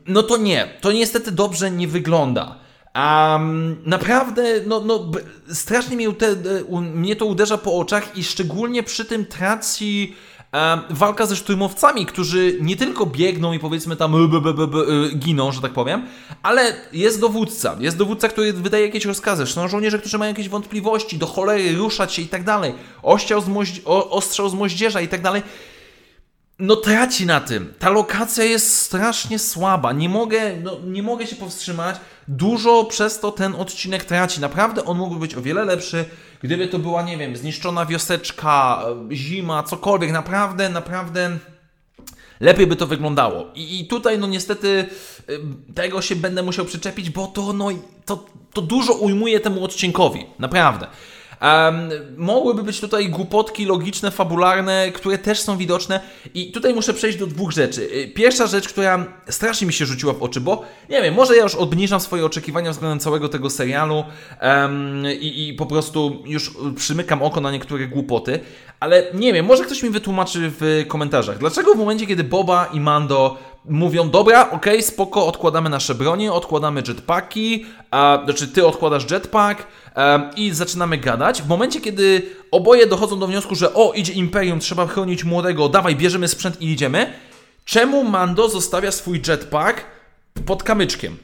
no 0.08 0.24
to 0.24 0.38
nie, 0.38 0.68
to 0.82 0.92
niestety 0.92 1.32
dobrze 1.32 1.72
nie 1.72 1.88
wygląda. 1.88 2.56
Um, 2.96 3.78
naprawdę, 3.86 4.44
no, 4.68 4.80
no, 4.80 5.12
strasznie 5.54 5.96
mnie, 5.96 6.14
te, 6.14 6.36
mnie 6.82 7.16
to 7.16 7.26
uderza 7.26 7.58
po 7.58 7.78
oczach 7.78 8.18
i 8.18 8.24
szczególnie 8.24 8.84
przy 8.84 9.06
tym 9.06 9.26
traci 9.26 10.16
walka 10.90 11.26
ze 11.26 11.36
szturmowcami, 11.36 12.06
którzy 12.06 12.58
nie 12.62 12.76
tylko 12.76 13.06
biegną 13.06 13.54
i 13.54 13.60
powiedzmy 13.60 13.96
tam 13.96 14.30
b, 14.30 14.42
b, 14.42 14.54
b, 14.54 14.68
giną, 15.16 15.52
że 15.52 15.62
tak 15.62 15.72
powiem, 15.72 16.06
ale 16.44 16.74
jest 16.94 17.20
dowódca. 17.20 17.76
Jest 17.80 17.98
dowódca, 17.98 18.30
który 18.30 18.54
wydaje 18.54 18.86
jakieś 18.86 19.06
rozkazy. 19.06 19.46
Są 19.46 19.68
żołnierze, 19.68 20.00
którzy 20.00 20.18
mają 20.18 20.30
jakieś 20.32 20.50
wątpliwości, 20.50 21.18
do 21.18 21.28
cholery 21.28 21.76
ruszać 21.76 22.14
się 22.14 22.22
i 22.22 22.28
tak 22.28 22.44
dalej. 22.44 22.74
Ostrzał 23.04 23.42
z, 23.42 23.48
moźdź, 23.48 23.82
ostrzał 23.86 24.50
z 24.50 24.54
moździerza 24.54 25.02
i 25.02 25.08
tak 25.08 25.22
dalej 25.22 25.42
no 26.60 26.76
traci 26.76 27.26
na 27.26 27.40
tym. 27.40 27.74
Ta 27.80 27.90
lokacja 27.90 28.44
jest 28.44 28.78
strasznie 28.78 29.40
słaba. 29.40 29.94
Nie 29.94 30.10
mogę, 30.10 30.58
no, 30.64 30.78
nie 30.86 31.04
mogę 31.04 31.28
się 31.28 31.36
powstrzymać. 31.36 31.96
Dużo 32.28 32.84
przez 32.84 33.20
to 33.20 33.32
ten 33.32 33.56
odcinek 33.56 34.06
traci. 34.06 34.42
Naprawdę 34.42 34.86
on 34.86 34.98
mógłby 34.98 35.20
być 35.20 35.36
o 35.36 35.42
wiele 35.42 35.66
lepszy, 35.66 36.06
gdyby 36.44 36.68
to 36.68 36.80
była, 36.80 37.02
nie 37.04 37.18
wiem, 37.18 37.38
zniszczona 37.38 37.86
wioseczka, 37.86 38.86
zima, 39.12 39.64
cokolwiek. 39.64 40.12
Naprawdę, 40.12 40.70
naprawdę 40.70 41.38
lepiej 42.40 42.68
by 42.68 42.76
to 42.76 42.88
wyglądało. 42.88 43.46
I, 43.56 43.80
I, 43.80 43.88
tutaj, 43.88 44.20
no 44.20 44.28
niestety, 44.28 44.86
tego 45.76 46.02
się 46.02 46.16
będę 46.16 46.44
musiał 46.44 46.66
przyczepić, 46.66 47.10
bo 47.10 47.28
to, 47.28 47.54
no, 47.54 47.70
to, 48.06 48.26
to 48.54 48.62
dużo 48.62 48.94
ujmuje 48.94 49.40
temu 49.40 49.64
odcinkowi. 49.64 50.26
Naprawdę. 50.40 50.88
Um, 51.44 51.90
mogłyby 52.18 52.64
być 52.64 52.80
tutaj 52.80 53.10
głupotki 53.10 53.66
logiczne, 53.66 54.12
fabularne, 54.12 54.92
które 54.92 55.18
też 55.18 55.40
są 55.40 55.58
widoczne. 55.58 56.00
I 56.34 56.52
tutaj 56.52 56.74
muszę 56.74 56.94
przejść 56.94 57.18
do 57.18 57.28
dwóch 57.28 57.52
rzeczy. 57.52 57.82
Y, 57.82 58.08
pierwsza 58.08 58.48
rzecz, 58.48 58.70
która 58.70 59.06
strasznie 59.30 59.68
mi 59.68 59.74
się 59.74 59.86
rzuciła 59.86 60.14
w 60.14 60.24
oczy, 60.24 60.42
bo 60.42 60.66
nie 60.90 61.02
wiem, 61.02 61.14
może 61.14 61.36
ja 61.36 61.44
już 61.44 61.56
obniżam 61.56 62.00
swoje 62.00 62.26
oczekiwania 62.26 62.72
względem 62.72 63.00
całego 63.00 63.30
tego 63.30 63.50
serialu 63.50 64.04
um, 64.42 65.04
i, 65.20 65.48
i 65.48 65.54
po 65.54 65.66
prostu 65.66 66.24
już 66.26 66.52
przymykam 66.76 67.22
oko 67.22 67.42
na 67.42 67.52
niektóre 67.52 67.88
głupoty, 67.88 68.40
ale 68.80 69.04
nie 69.14 69.34
wiem, 69.34 69.46
może 69.46 69.64
ktoś 69.64 69.84
mi 69.84 69.90
wytłumaczy 69.90 70.52
w 70.60 70.86
komentarzach, 70.88 71.38
dlaczego 71.38 71.74
w 71.74 71.78
momencie, 71.78 72.08
kiedy 72.08 72.24
Boba 72.24 72.66
i 72.66 72.80
Mando 72.80 73.38
mówią, 73.66 74.10
dobra, 74.10 74.50
okej, 74.50 74.58
okay, 74.58 74.82
spoko, 74.82 75.28
odkładamy 75.28 75.70
nasze 75.70 75.96
bronie, 75.96 76.34
odkładamy 76.34 76.84
jetpacki, 76.88 77.66
a, 77.92 78.22
znaczy 78.26 78.48
ty 78.48 78.66
odkładasz 78.66 79.12
jetpack 79.12 79.68
um, 79.96 80.30
i 80.36 80.52
zaczynamy 80.52 80.98
gadać. 80.98 81.42
W 81.42 81.48
momencie, 81.48 81.82
kiedy 81.82 82.22
oboje 82.52 82.88
dochodzą 82.88 83.20
do 83.20 83.28
wniosku, 83.28 83.56
że 83.56 83.74
o, 83.74 83.94
idzie 83.94 84.14
Imperium, 84.14 84.60
trzeba 84.60 84.88
chronić 84.88 85.24
młodego, 85.24 85.70
dawaj, 85.70 85.96
bierzemy 85.96 86.28
sprzęt 86.28 86.62
i 86.62 86.72
idziemy, 86.72 87.14
czemu 87.66 88.04
Mando 88.04 88.50
zostawia 88.50 88.92
swój 88.92 89.22
jetpack 89.28 89.86
pod 90.46 90.64
kamyczkiem? 90.64 91.18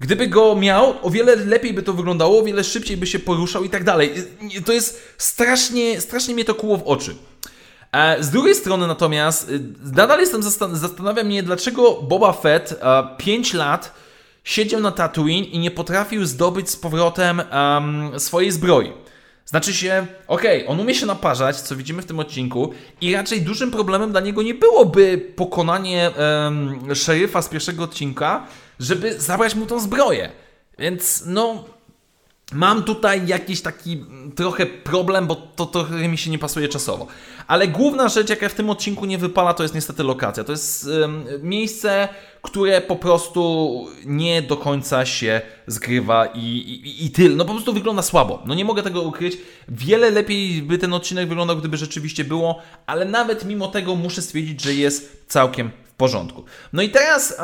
Gdyby 0.00 0.26
go 0.26 0.56
miał, 0.56 0.94
o 1.02 1.10
wiele 1.10 1.36
lepiej 1.36 1.74
by 1.74 1.82
to 1.82 1.92
wyglądało, 1.92 2.38
o 2.40 2.42
wiele 2.42 2.64
szybciej 2.64 2.96
by 2.96 3.06
się 3.06 3.18
poruszał 3.18 3.64
i 3.64 3.70
tak 3.70 3.84
dalej. 3.84 4.12
To 4.64 4.72
jest 4.72 5.14
strasznie, 5.18 6.00
strasznie 6.00 6.34
mnie 6.34 6.44
to 6.44 6.54
kuło 6.54 6.76
w 6.76 6.82
oczy. 6.82 7.16
E, 7.92 8.22
z 8.22 8.30
drugiej 8.30 8.54
strony 8.54 8.86
natomiast 8.86 9.48
y, 9.50 9.60
nadal 9.92 10.20
jestem 10.20 10.42
zastan 10.42 10.76
zastanawiam 10.76 11.26
mnie, 11.26 11.42
dlaczego 11.42 12.02
Boba 12.02 12.32
Fett 12.32 12.80
5 13.16 13.54
e, 13.54 13.58
lat 13.58 13.94
siedział 14.44 14.80
na 14.80 14.92
Tatooine 14.92 15.44
i 15.44 15.58
nie 15.58 15.70
potrafił 15.70 16.26
zdobyć 16.26 16.70
z 16.70 16.76
powrotem 16.76 17.42
um, 17.52 18.20
swojej 18.20 18.50
zbroi. 18.50 18.92
Znaczy 19.44 19.74
się, 19.74 20.06
okej, 20.26 20.62
okay, 20.62 20.68
on 20.68 20.80
umie 20.80 20.94
się 20.94 21.06
naparzać, 21.06 21.60
co 21.60 21.76
widzimy 21.76 22.02
w 22.02 22.06
tym 22.06 22.18
odcinku, 22.18 22.72
i 23.00 23.14
raczej 23.14 23.42
dużym 23.42 23.70
problemem 23.70 24.10
dla 24.10 24.20
niego 24.20 24.42
nie 24.42 24.54
byłoby 24.54 25.32
pokonanie 25.36 26.10
um, 26.44 26.94
szeryfa 26.94 27.42
z 27.42 27.48
pierwszego 27.48 27.84
odcinka, 27.84 28.46
żeby 28.80 29.20
zabrać 29.20 29.54
mu 29.54 29.66
tą 29.66 29.80
zbroję. 29.80 30.30
Więc 30.78 31.22
no, 31.26 31.64
Mam 32.52 32.82
tutaj 32.82 33.26
jakiś 33.26 33.60
taki 33.60 34.04
trochę 34.36 34.66
problem, 34.66 35.26
bo 35.26 35.34
to 35.34 35.66
trochę 35.66 36.08
mi 36.08 36.18
się 36.18 36.30
nie 36.30 36.38
pasuje 36.38 36.68
czasowo. 36.68 37.06
Ale 37.46 37.68
główna 37.68 38.08
rzecz, 38.08 38.30
jaka 38.30 38.48
w 38.48 38.54
tym 38.54 38.70
odcinku 38.70 39.06
nie 39.06 39.18
wypala, 39.18 39.54
to 39.54 39.62
jest 39.62 39.74
niestety 39.74 40.02
lokacja. 40.02 40.44
To 40.44 40.52
jest 40.52 40.86
um, 40.86 41.24
miejsce, 41.42 42.08
które 42.42 42.80
po 42.80 42.96
prostu 42.96 43.86
nie 44.04 44.42
do 44.42 44.56
końca 44.56 45.06
się 45.06 45.40
zgrywa 45.66 46.26
i, 46.26 46.40
i, 46.40 47.06
i 47.06 47.10
tyle. 47.10 47.36
No 47.36 47.44
po 47.44 47.52
prostu 47.52 47.72
wygląda 47.72 48.02
słabo. 48.02 48.42
No 48.46 48.54
nie 48.54 48.64
mogę 48.64 48.82
tego 48.82 49.02
ukryć. 49.02 49.38
Wiele 49.68 50.10
lepiej 50.10 50.62
by 50.62 50.78
ten 50.78 50.94
odcinek 50.94 51.28
wyglądał, 51.28 51.56
gdyby 51.56 51.76
rzeczywiście 51.76 52.24
było, 52.24 52.62
ale 52.86 53.04
nawet 53.04 53.44
mimo 53.44 53.68
tego 53.68 53.96
muszę 53.96 54.22
stwierdzić, 54.22 54.62
że 54.62 54.74
jest 54.74 55.24
całkiem 55.26 55.70
w 55.84 55.92
porządku. 55.92 56.44
No 56.72 56.82
i 56.82 56.88
teraz 56.88 57.34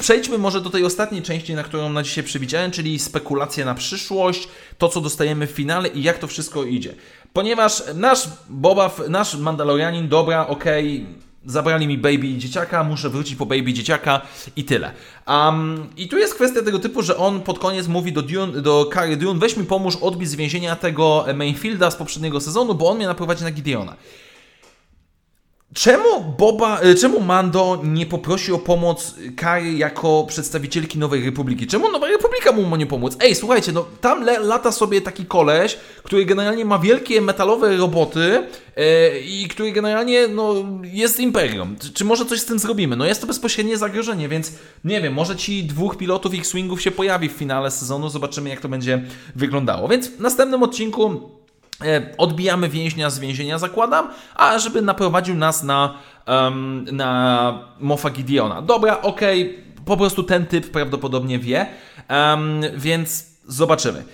Przejdźmy 0.00 0.38
może 0.38 0.60
do 0.60 0.70
tej 0.70 0.84
ostatniej 0.84 1.22
części, 1.22 1.54
na 1.54 1.62
którą 1.62 1.92
na 1.92 2.02
dzisiaj 2.02 2.24
przewidziałem, 2.24 2.70
czyli 2.70 2.98
spekulacje 2.98 3.64
na 3.64 3.74
przyszłość, 3.74 4.48
to 4.78 4.88
co 4.88 5.00
dostajemy 5.00 5.46
w 5.46 5.50
finale 5.50 5.88
i 5.88 6.02
jak 6.02 6.18
to 6.18 6.26
wszystko 6.26 6.64
idzie. 6.64 6.94
Ponieważ 7.32 7.82
nasz 7.94 8.28
Boba, 8.48 8.90
nasz 9.08 9.36
Mandalorianin, 9.36 10.08
dobra, 10.08 10.46
okej, 10.46 11.02
okay, 11.02 11.22
zabrali 11.46 11.86
mi 11.86 11.98
baby 11.98 12.38
dzieciaka, 12.38 12.84
muszę 12.84 13.10
wrócić 13.10 13.36
po 13.36 13.46
baby 13.46 13.72
dzieciaka 13.72 14.20
i 14.56 14.64
tyle. 14.64 14.92
Um, 15.28 15.86
I 15.96 16.08
tu 16.08 16.18
jest 16.18 16.34
kwestia 16.34 16.62
tego 16.62 16.78
typu, 16.78 17.02
że 17.02 17.16
on 17.16 17.40
pod 17.40 17.58
koniec 17.58 17.88
mówi 17.88 18.12
do, 18.12 18.22
Dune, 18.22 18.62
do 18.62 18.86
Kary 18.90 19.16
Dune, 19.16 19.40
weź 19.40 19.56
mi 19.56 19.64
pomóż 19.64 19.96
odbić 19.96 20.28
z 20.28 20.34
więzienia 20.34 20.76
tego 20.76 21.24
Mainfielda 21.34 21.90
z 21.90 21.96
poprzedniego 21.96 22.40
sezonu, 22.40 22.74
bo 22.74 22.90
on 22.90 22.96
mnie 22.96 23.06
naprowadzi 23.06 23.44
na 23.44 23.50
Gideona. 23.50 23.96
Czemu 25.74 26.34
Boba, 26.38 26.80
e, 26.80 26.94
czemu 26.94 27.20
Mando 27.20 27.80
nie 27.84 28.06
poprosi 28.06 28.52
o 28.52 28.58
pomoc 28.58 29.14
Kary 29.36 29.72
jako 29.72 30.24
przedstawicielki 30.28 30.98
Nowej 30.98 31.24
Republiki? 31.24 31.66
Czemu 31.66 31.92
Nowa 31.92 32.08
Republika 32.08 32.52
mu 32.52 32.76
nie 32.76 32.86
pomóc? 32.86 33.16
Ej, 33.20 33.34
słuchajcie, 33.34 33.72
no 33.72 33.84
tam 34.00 34.24
lata 34.40 34.72
sobie 34.72 35.00
taki 35.00 35.26
koleś, 35.26 35.78
który 36.02 36.24
generalnie 36.24 36.64
ma 36.64 36.78
wielkie 36.78 37.20
metalowe 37.20 37.76
roboty 37.76 38.46
yy, 38.76 38.84
i 39.20 39.48
który 39.48 39.72
generalnie 39.72 40.28
no, 40.28 40.54
jest 40.82 41.20
imperium. 41.20 41.76
Czy, 41.80 41.92
czy, 41.92 42.04
może 42.04 42.26
coś 42.26 42.40
z 42.40 42.44
tym 42.44 42.58
zrobimy? 42.58 42.96
No 42.96 43.06
jest 43.06 43.20
to 43.20 43.26
bezpośrednie 43.26 43.76
zagrożenie, 43.76 44.28
więc 44.28 44.52
nie 44.84 45.00
wiem, 45.00 45.14
może 45.14 45.36
ci 45.36 45.64
dwóch 45.64 45.96
pilotów 45.96 46.34
X-Wingów 46.34 46.82
się 46.82 46.90
pojawi 46.90 47.28
w 47.28 47.32
finale 47.32 47.70
sezonu, 47.70 48.08
zobaczymy 48.08 48.50
jak 48.50 48.60
to 48.60 48.68
będzie 48.68 49.02
wyglądało. 49.36 49.88
Więc 49.88 50.08
w 50.08 50.20
następnym 50.20 50.62
odcinku 50.62 51.20
E, 51.20 51.41
odbijamy 52.18 52.68
więźnia 52.68 53.10
z 53.10 53.18
więzienia, 53.18 53.58
zakładam, 53.58 54.08
a 54.34 54.58
żeby 54.58 54.82
naprowadził 54.82 55.34
nas 55.34 55.62
na, 55.62 55.94
um, 56.26 56.86
na 56.92 57.58
Mofa 57.80 58.10
Gideona. 58.10 58.62
Dobra, 58.62 59.02
okej, 59.02 59.42
okay, 59.42 59.84
po 59.84 59.96
prostu 59.96 60.22
ten 60.22 60.46
typ 60.46 60.70
prawdopodobnie 60.70 61.38
wie, 61.38 61.66
um, 62.10 62.60
więc 62.76 63.26
zobaczymy. 63.48 64.04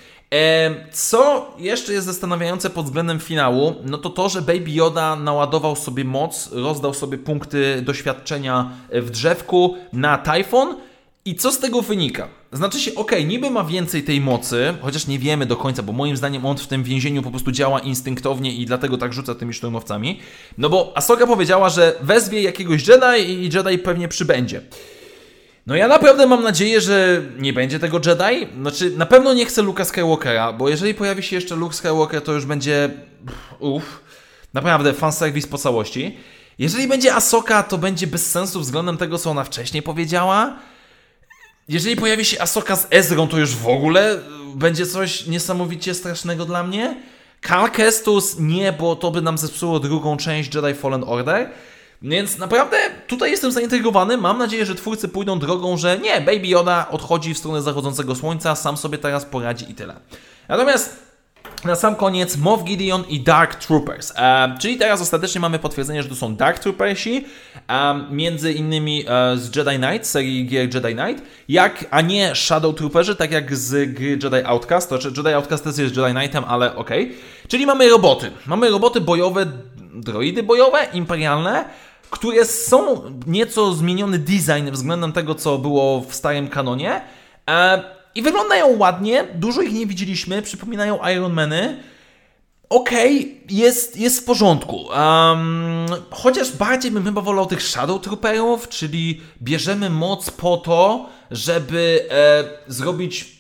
Co 0.93 1.51
jeszcze 1.59 1.93
jest 1.93 2.07
zastanawiające 2.07 2.71
pod 2.71 2.85
względem 2.85 3.21
finału, 3.21 3.75
no 3.85 3.99
to 3.99 4.11
to, 4.11 4.29
że 4.29 4.43
Baby 4.43 4.71
Yoda 4.71 5.17
naładował 5.17 5.77
sobie 5.77 6.05
moc, 6.05 6.53
rozdał 6.53 6.95
sobie 6.95 7.19
punkty 7.19 7.83
doświadczenia 7.83 8.71
w 8.93 9.11
drzewku 9.11 9.77
na 9.93 10.19
Typhon. 10.19 10.77
I 11.29 11.35
co 11.35 11.53
z 11.53 11.59
tego 11.59 11.83
wynika? 11.83 12.29
Znaczy 12.53 12.81
się, 12.81 12.91
okej, 12.95 13.19
okay, 13.19 13.25
niby 13.25 13.51
ma 13.51 13.65
więcej 13.65 14.03
tej 14.03 14.21
mocy, 14.21 14.75
chociaż 14.83 15.07
nie 15.07 15.19
wiemy 15.19 15.47
do 15.47 15.57
końca, 15.57 15.83
bo 15.83 15.93
moim 15.93 16.17
zdaniem 16.17 16.47
on 16.47 16.57
w 16.57 16.67
tym 16.67 16.83
więzieniu 16.83 17.23
po 17.23 17.31
prostu 17.31 17.53
działa 17.53 17.81
instynktownie 17.81 18.53
i 18.53 18.67
dlatego 18.67 18.99
tak 18.99 19.13
rzuca 19.13 19.35
tymi 19.35 19.55
szturmowcami. 19.55 20.21
No 20.59 20.69
bo 20.69 20.93
Asoka 20.97 21.27
powiedziała, 21.27 21.69
że 21.69 21.95
wezwie 22.01 22.43
jakiegoś 22.43 22.89
Jedi 22.89 23.31
i 23.31 23.51
Jedi 23.55 23.79
pewnie 23.79 24.09
przybędzie. 24.09 24.61
No 25.67 25.77
ja 25.77 25.89
naprawdę 25.89 26.27
mam 26.27 26.43
nadzieję, 26.43 26.81
że 26.81 27.23
nie 27.39 27.53
będzie 27.53 27.79
tego 27.79 28.01
Jedi. 28.07 28.47
Znaczy, 28.61 28.91
na 28.91 29.07
pewno 29.07 29.35
nie 29.35 29.47
chcę 29.47 29.63
Luka 29.63 29.85
Skywalkera, 29.85 30.53
bo 30.53 30.69
jeżeli 30.69 30.95
pojawi 30.95 31.23
się 31.23 31.37
jeszcze 31.37 31.57
Luke 31.57 31.75
Skywalker, 31.75 32.23
to 32.23 32.33
już 32.33 32.47
będzie... 32.47 32.91
Uff, 33.59 34.03
naprawdę 34.55 34.93
fanservice 34.93 35.49
po 35.49 35.59
całości. 35.59 36.17
Jeżeli 36.59 36.89
będzie 36.89 37.15
Asoka, 37.15 37.63
to 37.63 37.79
będzie 37.79 38.07
bez 38.07 38.31
sensu 38.31 38.61
względem 38.61 38.97
tego, 38.97 39.19
co 39.19 39.31
ona 39.31 39.45
wcześniej 39.45 39.83
powiedziała. 39.83 40.59
Jeżeli 41.69 41.97
pojawi 41.97 42.25
się 42.25 42.41
Asoka 42.41 42.77
z 42.77 42.87
Ezrą, 42.91 43.29
to 43.29 43.39
już 43.39 43.57
w 43.57 43.69
ogóle 43.69 44.19
będzie 44.55 44.87
coś 44.87 45.27
niesamowicie 45.27 45.95
strasznego 45.95 46.45
dla 46.45 46.63
mnie. 46.63 46.97
Cal 47.49 47.71
Kestus 47.71 48.39
nie, 48.39 48.73
bo 48.73 48.97
to 48.97 49.11
by 49.11 49.23
nam 49.23 49.39
zepsuło 49.39 49.81
drugą 49.81 50.17
część 50.17 50.55
Jedi 50.55 50.75
Fallen 50.75 51.05
Order. 51.07 51.51
Więc 52.03 52.39
naprawdę 52.39 52.77
tutaj 53.07 53.31
jestem 53.31 53.53
zaintrygowany. 53.53 54.17
Mam 54.17 54.39
nadzieję, 54.39 54.67
że 54.67 54.75
twórcy 54.75 55.09
pójdą 55.09 55.39
drogą, 55.39 55.77
że 55.77 55.99
nie, 55.99 56.21
Baby 56.21 56.47
Yoda 56.47 56.89
odchodzi 56.91 57.35
w 57.35 57.39
stronę 57.39 57.63
zachodzącego 57.63 58.15
słońca, 58.15 58.57
sam 58.57 58.77
sobie 58.77 58.99
teraz 58.99 59.25
poradzi 59.25 59.71
i 59.71 59.75
tyle. 59.75 59.95
Natomiast 60.49 61.08
na 61.65 61.77
sam 61.77 61.97
koniec 61.97 62.37
Moff 62.37 62.65
Gideon 62.65 63.05
i 63.09 63.21
Dark 63.21 63.55
Troopers. 63.55 64.13
E, 64.17 64.57
czyli 64.61 64.77
teraz 64.77 65.01
ostatecznie 65.01 65.41
mamy 65.41 65.59
potwierdzenie, 65.59 66.03
że 66.03 66.09
to 66.09 66.15
są 66.15 66.37
Dark 66.37 66.59
Troopersi, 66.59 67.25
e, 67.69 68.01
między 68.11 68.53
innymi 68.53 69.05
e, 69.09 69.37
z 69.37 69.57
Jedi 69.57 69.77
Knight, 69.77 70.07
serii 70.07 70.47
gier 70.47 70.75
Jedi 70.75 70.95
Knight, 70.95 71.25
jak, 71.49 71.85
a 71.91 72.01
nie 72.01 72.35
Shadow 72.35 72.75
Trooperzy, 72.75 73.17
tak 73.17 73.33
jak 73.33 73.57
z 73.57 73.95
gry 73.95 74.09
Jedi 74.09 74.45
Outcast. 74.45 74.89
To, 74.89 75.01
znaczy 75.01 75.17
Jedi 75.17 75.35
Outcast 75.35 75.65
też 75.65 75.79
jest 75.79 75.97
Jedi 75.97 76.15
Knightem, 76.15 76.45
ale 76.45 76.77
okej. 76.77 77.05
Okay. 77.05 77.19
Czyli 77.49 77.67
mamy 77.67 77.89
roboty. 77.89 78.31
Mamy 78.47 78.71
roboty 78.71 79.01
bojowe, 79.01 79.47
droidy 79.95 80.43
bojowe, 80.43 80.87
imperialne, 80.93 81.65
które 82.11 82.45
są 82.45 83.03
nieco 83.27 83.73
zmieniony 83.73 84.19
design 84.19 84.71
względem 84.71 85.13
tego, 85.13 85.35
co 85.35 85.59
było 85.59 86.01
w 86.01 86.15
starym 86.15 86.49
kanonie. 86.49 87.01
I 88.19 88.23
wyglądają 88.23 88.79
ładnie, 88.79 89.25
dużo 89.35 89.63
ich 89.63 89.73
nie 89.73 89.87
widzieliśmy, 89.87 90.43
przypominają 90.43 90.99
Ironmany. 91.17 91.83
Okej, 92.69 93.17
okay, 93.17 93.57
jest, 93.57 93.97
jest 93.97 94.21
w 94.21 94.25
porządku. 94.25 94.77
Um, 94.77 95.87
chociaż 96.11 96.53
bardziej 96.53 96.91
bym 96.91 97.05
chyba 97.05 97.21
wolał 97.21 97.47
tych 97.47 97.63
Shadow 97.63 98.03
Trooperów, 98.03 98.69
czyli 98.69 99.21
bierzemy 99.43 99.91
moc 99.91 100.31
po 100.31 100.57
to, 100.57 101.09
żeby 101.31 102.09
e, 102.11 102.45
zrobić 102.73 103.39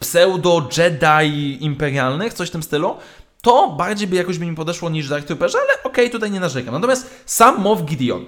pseudo 0.00 0.68
Jedi 0.76 1.64
imperialnych, 1.64 2.34
coś 2.34 2.48
w 2.48 2.52
tym 2.52 2.62
stylu 2.62 2.96
to 3.42 3.68
bardziej 3.78 4.08
by 4.08 4.16
jakoś 4.16 4.38
by 4.38 4.46
mi 4.46 4.56
podeszło 4.56 4.90
niż 4.90 5.08
Dark 5.08 5.26
Trooperze, 5.26 5.58
ale 5.58 5.82
okej, 5.84 6.04
okay, 6.04 6.10
tutaj 6.10 6.30
nie 6.30 6.40
narzekam. 6.40 6.74
Natomiast 6.74 7.10
sam 7.26 7.60
Mow 7.60 7.82
Gideon. 7.82 8.24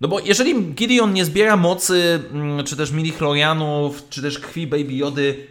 No 0.00 0.08
bo 0.08 0.20
jeżeli 0.20 0.64
Gideon 0.64 1.12
nie 1.12 1.24
zbiera 1.24 1.56
mocy, 1.56 2.22
mm, 2.32 2.64
czy 2.64 2.76
też 2.76 2.90
milichlorianów, 2.90 4.02
czy 4.10 4.22
też 4.22 4.38
krwi 4.38 4.66
Baby 4.66 4.94
Jody 4.94 5.46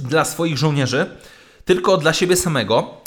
dla 0.00 0.24
swoich 0.24 0.58
żołnierzy, 0.58 1.06
tylko 1.64 1.96
dla 1.96 2.12
siebie 2.12 2.36
samego, 2.36 3.04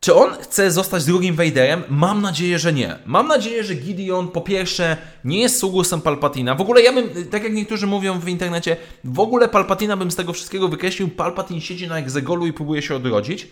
czy 0.00 0.14
on 0.14 0.30
chce 0.30 0.70
zostać 0.70 1.04
drugim 1.04 1.34
Vaderem? 1.34 1.82
Mam 1.88 2.22
nadzieję, 2.22 2.58
że 2.58 2.72
nie. 2.72 2.98
Mam 3.06 3.28
nadzieję, 3.28 3.64
że 3.64 3.74
Gideon 3.74 4.28
po 4.28 4.40
pierwsze 4.40 4.96
nie 5.24 5.40
jest 5.40 5.58
sługusem 5.58 6.00
Palpatina. 6.00 6.54
W 6.54 6.60
ogóle 6.60 6.82
ja 6.82 6.92
bym, 6.92 7.08
tak 7.30 7.44
jak 7.44 7.52
niektórzy 7.52 7.86
mówią 7.86 8.20
w 8.20 8.28
internecie, 8.28 8.76
w 9.04 9.20
ogóle 9.20 9.48
Palpatina 9.48 9.96
bym 9.96 10.10
z 10.10 10.16
tego 10.16 10.32
wszystkiego 10.32 10.68
wykreślił. 10.68 11.08
Palpatin 11.08 11.60
siedzi 11.60 11.88
na 11.88 11.98
egzegolu 11.98 12.46
i 12.46 12.52
próbuje 12.52 12.82
się 12.82 12.96
odrodzić. 12.96 13.48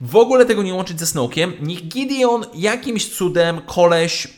W 0.00 0.16
ogóle 0.16 0.46
tego 0.46 0.62
nie 0.62 0.74
łączyć 0.74 1.00
ze 1.00 1.06
Snowkiem. 1.06 1.52
Niech 1.62 1.88
Gideon 1.88 2.44
jakimś 2.54 3.08
cudem, 3.08 3.60
koleś, 3.66 4.28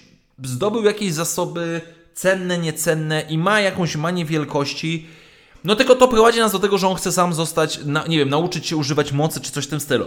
zdobył 0.44 0.84
jakieś 0.84 1.12
zasoby 1.12 1.80
cenne, 2.14 2.58
niecenne 2.58 3.20
i 3.28 3.38
ma 3.38 3.60
jakąś 3.60 3.96
manię 3.96 4.24
wielkości. 4.24 5.06
No 5.64 5.76
tylko 5.76 5.94
to 5.94 6.08
prowadzi 6.08 6.38
nas 6.38 6.52
do 6.52 6.58
tego, 6.58 6.78
że 6.78 6.88
on 6.88 6.96
chce 6.96 7.12
sam 7.12 7.34
zostać, 7.34 7.80
na, 7.84 8.06
nie 8.06 8.18
wiem, 8.18 8.28
nauczyć 8.28 8.66
się 8.66 8.76
używać 8.76 9.12
mocy 9.12 9.40
czy 9.40 9.52
coś 9.52 9.64
w 9.64 9.70
tym 9.70 9.80
stylu. 9.80 10.06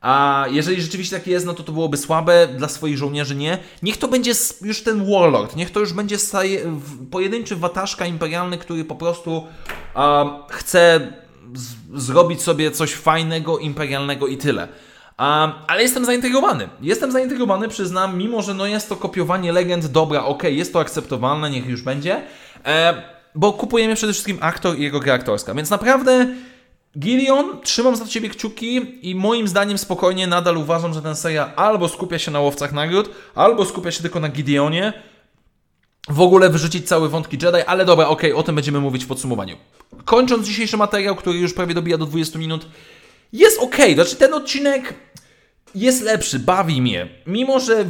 A 0.00 0.44
jeżeli 0.50 0.82
rzeczywiście 0.82 1.16
tak 1.16 1.26
jest, 1.26 1.46
no 1.46 1.54
to 1.54 1.62
to 1.62 1.72
byłoby 1.72 1.96
słabe, 1.96 2.48
dla 2.48 2.68
swoich 2.68 2.98
żołnierzy 2.98 3.34
nie. 3.34 3.58
Niech 3.82 3.96
to 3.96 4.08
będzie 4.08 4.32
już 4.62 4.82
ten 4.82 5.10
warlord, 5.12 5.56
niech 5.56 5.70
to 5.70 5.80
już 5.80 5.92
będzie 5.92 6.16
pojedynczy 7.10 7.56
wataszka 7.56 8.06
imperialny, 8.06 8.58
który 8.58 8.84
po 8.84 8.94
prostu 8.94 9.46
chce 10.48 11.12
zrobić 11.94 12.42
sobie 12.42 12.70
coś 12.70 12.92
fajnego, 12.94 13.58
imperialnego 13.58 14.26
i 14.26 14.36
tyle. 14.36 14.68
Ale 15.16 15.82
jestem 15.82 16.04
zaintrygowany. 16.04 16.68
Jestem 16.80 17.12
zaintrygowany, 17.12 17.68
przyznam, 17.68 18.18
mimo 18.18 18.42
że 18.42 18.54
no 18.54 18.66
jest 18.66 18.88
to 18.88 18.96
kopiowanie 18.96 19.52
legend, 19.52 19.86
dobra, 19.86 20.24
ok, 20.24 20.42
jest 20.42 20.72
to 20.72 20.80
akceptowalne, 20.80 21.50
niech 21.50 21.66
już 21.66 21.82
będzie, 21.82 22.22
e, 22.64 23.02
bo 23.34 23.52
kupujemy 23.52 23.94
przede 23.94 24.12
wszystkim 24.12 24.38
aktor 24.40 24.78
i 24.78 24.82
jego 24.82 25.00
gra 25.00 25.14
aktorska, 25.14 25.54
więc 25.54 25.70
naprawdę 25.70 26.26
Gideon, 26.98 27.60
trzymam 27.62 27.96
za 27.96 28.06
Ciebie 28.06 28.28
kciuki 28.28 28.98
i 29.10 29.14
moim 29.14 29.48
zdaniem 29.48 29.78
spokojnie 29.78 30.26
nadal 30.26 30.56
uważam, 30.56 30.94
że 30.94 31.02
ten 31.02 31.16
serial 31.16 31.50
albo 31.56 31.88
skupia 31.88 32.18
się 32.18 32.30
na 32.30 32.40
łowcach 32.40 32.72
nagród, 32.72 33.10
albo 33.34 33.64
skupia 33.64 33.90
się 33.90 34.02
tylko 34.02 34.20
na 34.20 34.28
Gideonie, 34.28 34.92
w 36.08 36.20
ogóle 36.20 36.50
wyrzucić 36.50 36.88
cały 36.88 37.08
wątki 37.08 37.38
Jedi, 37.42 37.62
ale 37.66 37.84
dobra, 37.84 38.08
okay, 38.08 38.36
o 38.36 38.42
tym 38.42 38.54
będziemy 38.54 38.80
mówić 38.80 39.04
w 39.04 39.08
podsumowaniu. 39.08 39.56
Kończąc 40.04 40.46
dzisiejszy 40.46 40.76
materiał, 40.76 41.16
który 41.16 41.38
już 41.38 41.54
prawie 41.54 41.74
dobija 41.74 41.98
do 41.98 42.06
20 42.06 42.38
minut, 42.38 42.66
jest 43.32 43.58
ok. 43.60 43.76
Znaczy 43.94 44.16
ten 44.16 44.34
odcinek 44.34 44.94
jest 45.74 46.02
lepszy, 46.02 46.38
bawi 46.38 46.82
mnie. 46.82 47.08
Mimo, 47.26 47.60
że 47.60 47.84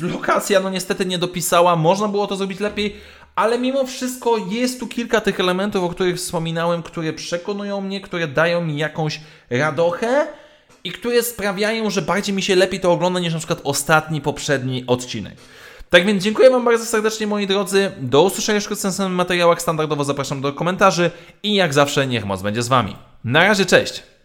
lokacja 0.00 0.60
no 0.60 0.70
niestety 0.70 1.06
nie 1.06 1.18
dopisała, 1.18 1.76
można 1.76 2.08
było 2.08 2.26
to 2.26 2.36
zrobić 2.36 2.60
lepiej, 2.60 2.96
ale 3.36 3.58
mimo 3.58 3.86
wszystko 3.86 4.36
jest 4.50 4.80
tu 4.80 4.86
kilka 4.86 5.20
tych 5.20 5.40
elementów, 5.40 5.84
o 5.84 5.88
których 5.88 6.16
wspominałem, 6.16 6.82
które 6.82 7.12
przekonują 7.12 7.80
mnie, 7.80 8.00
które 8.00 8.28
dają 8.28 8.64
mi 8.64 8.78
jakąś 8.78 9.20
radochę 9.50 10.26
i 10.84 10.92
które 10.92 11.22
sprawiają, 11.22 11.90
że 11.90 12.02
bardziej 12.02 12.34
mi 12.34 12.42
się 12.42 12.56
lepiej 12.56 12.80
to 12.80 12.92
ogląda 12.92 13.20
niż 13.20 13.32
na 13.32 13.38
przykład 13.38 13.60
ostatni, 13.64 14.20
poprzedni 14.20 14.84
odcinek. 14.86 15.34
Tak 15.90 16.06
więc 16.06 16.24
dziękuję 16.24 16.50
Wam 16.50 16.64
bardzo 16.64 16.84
serdecznie 16.84 17.26
moi 17.26 17.46
drodzy. 17.46 17.92
Do 17.98 18.22
usłyszenia 18.22 18.60
w 18.60 18.70
następnych 18.70 19.08
materiałach. 19.08 19.62
Standardowo 19.62 20.04
zapraszam 20.04 20.40
do 20.40 20.52
komentarzy 20.52 21.10
i 21.42 21.54
jak 21.54 21.74
zawsze 21.74 22.06
niech 22.06 22.24
moc 22.24 22.42
będzie 22.42 22.62
z 22.62 22.68
Wami. 22.68 22.96
Na 23.24 23.44
razie, 23.44 23.66
cześć! 23.66 24.15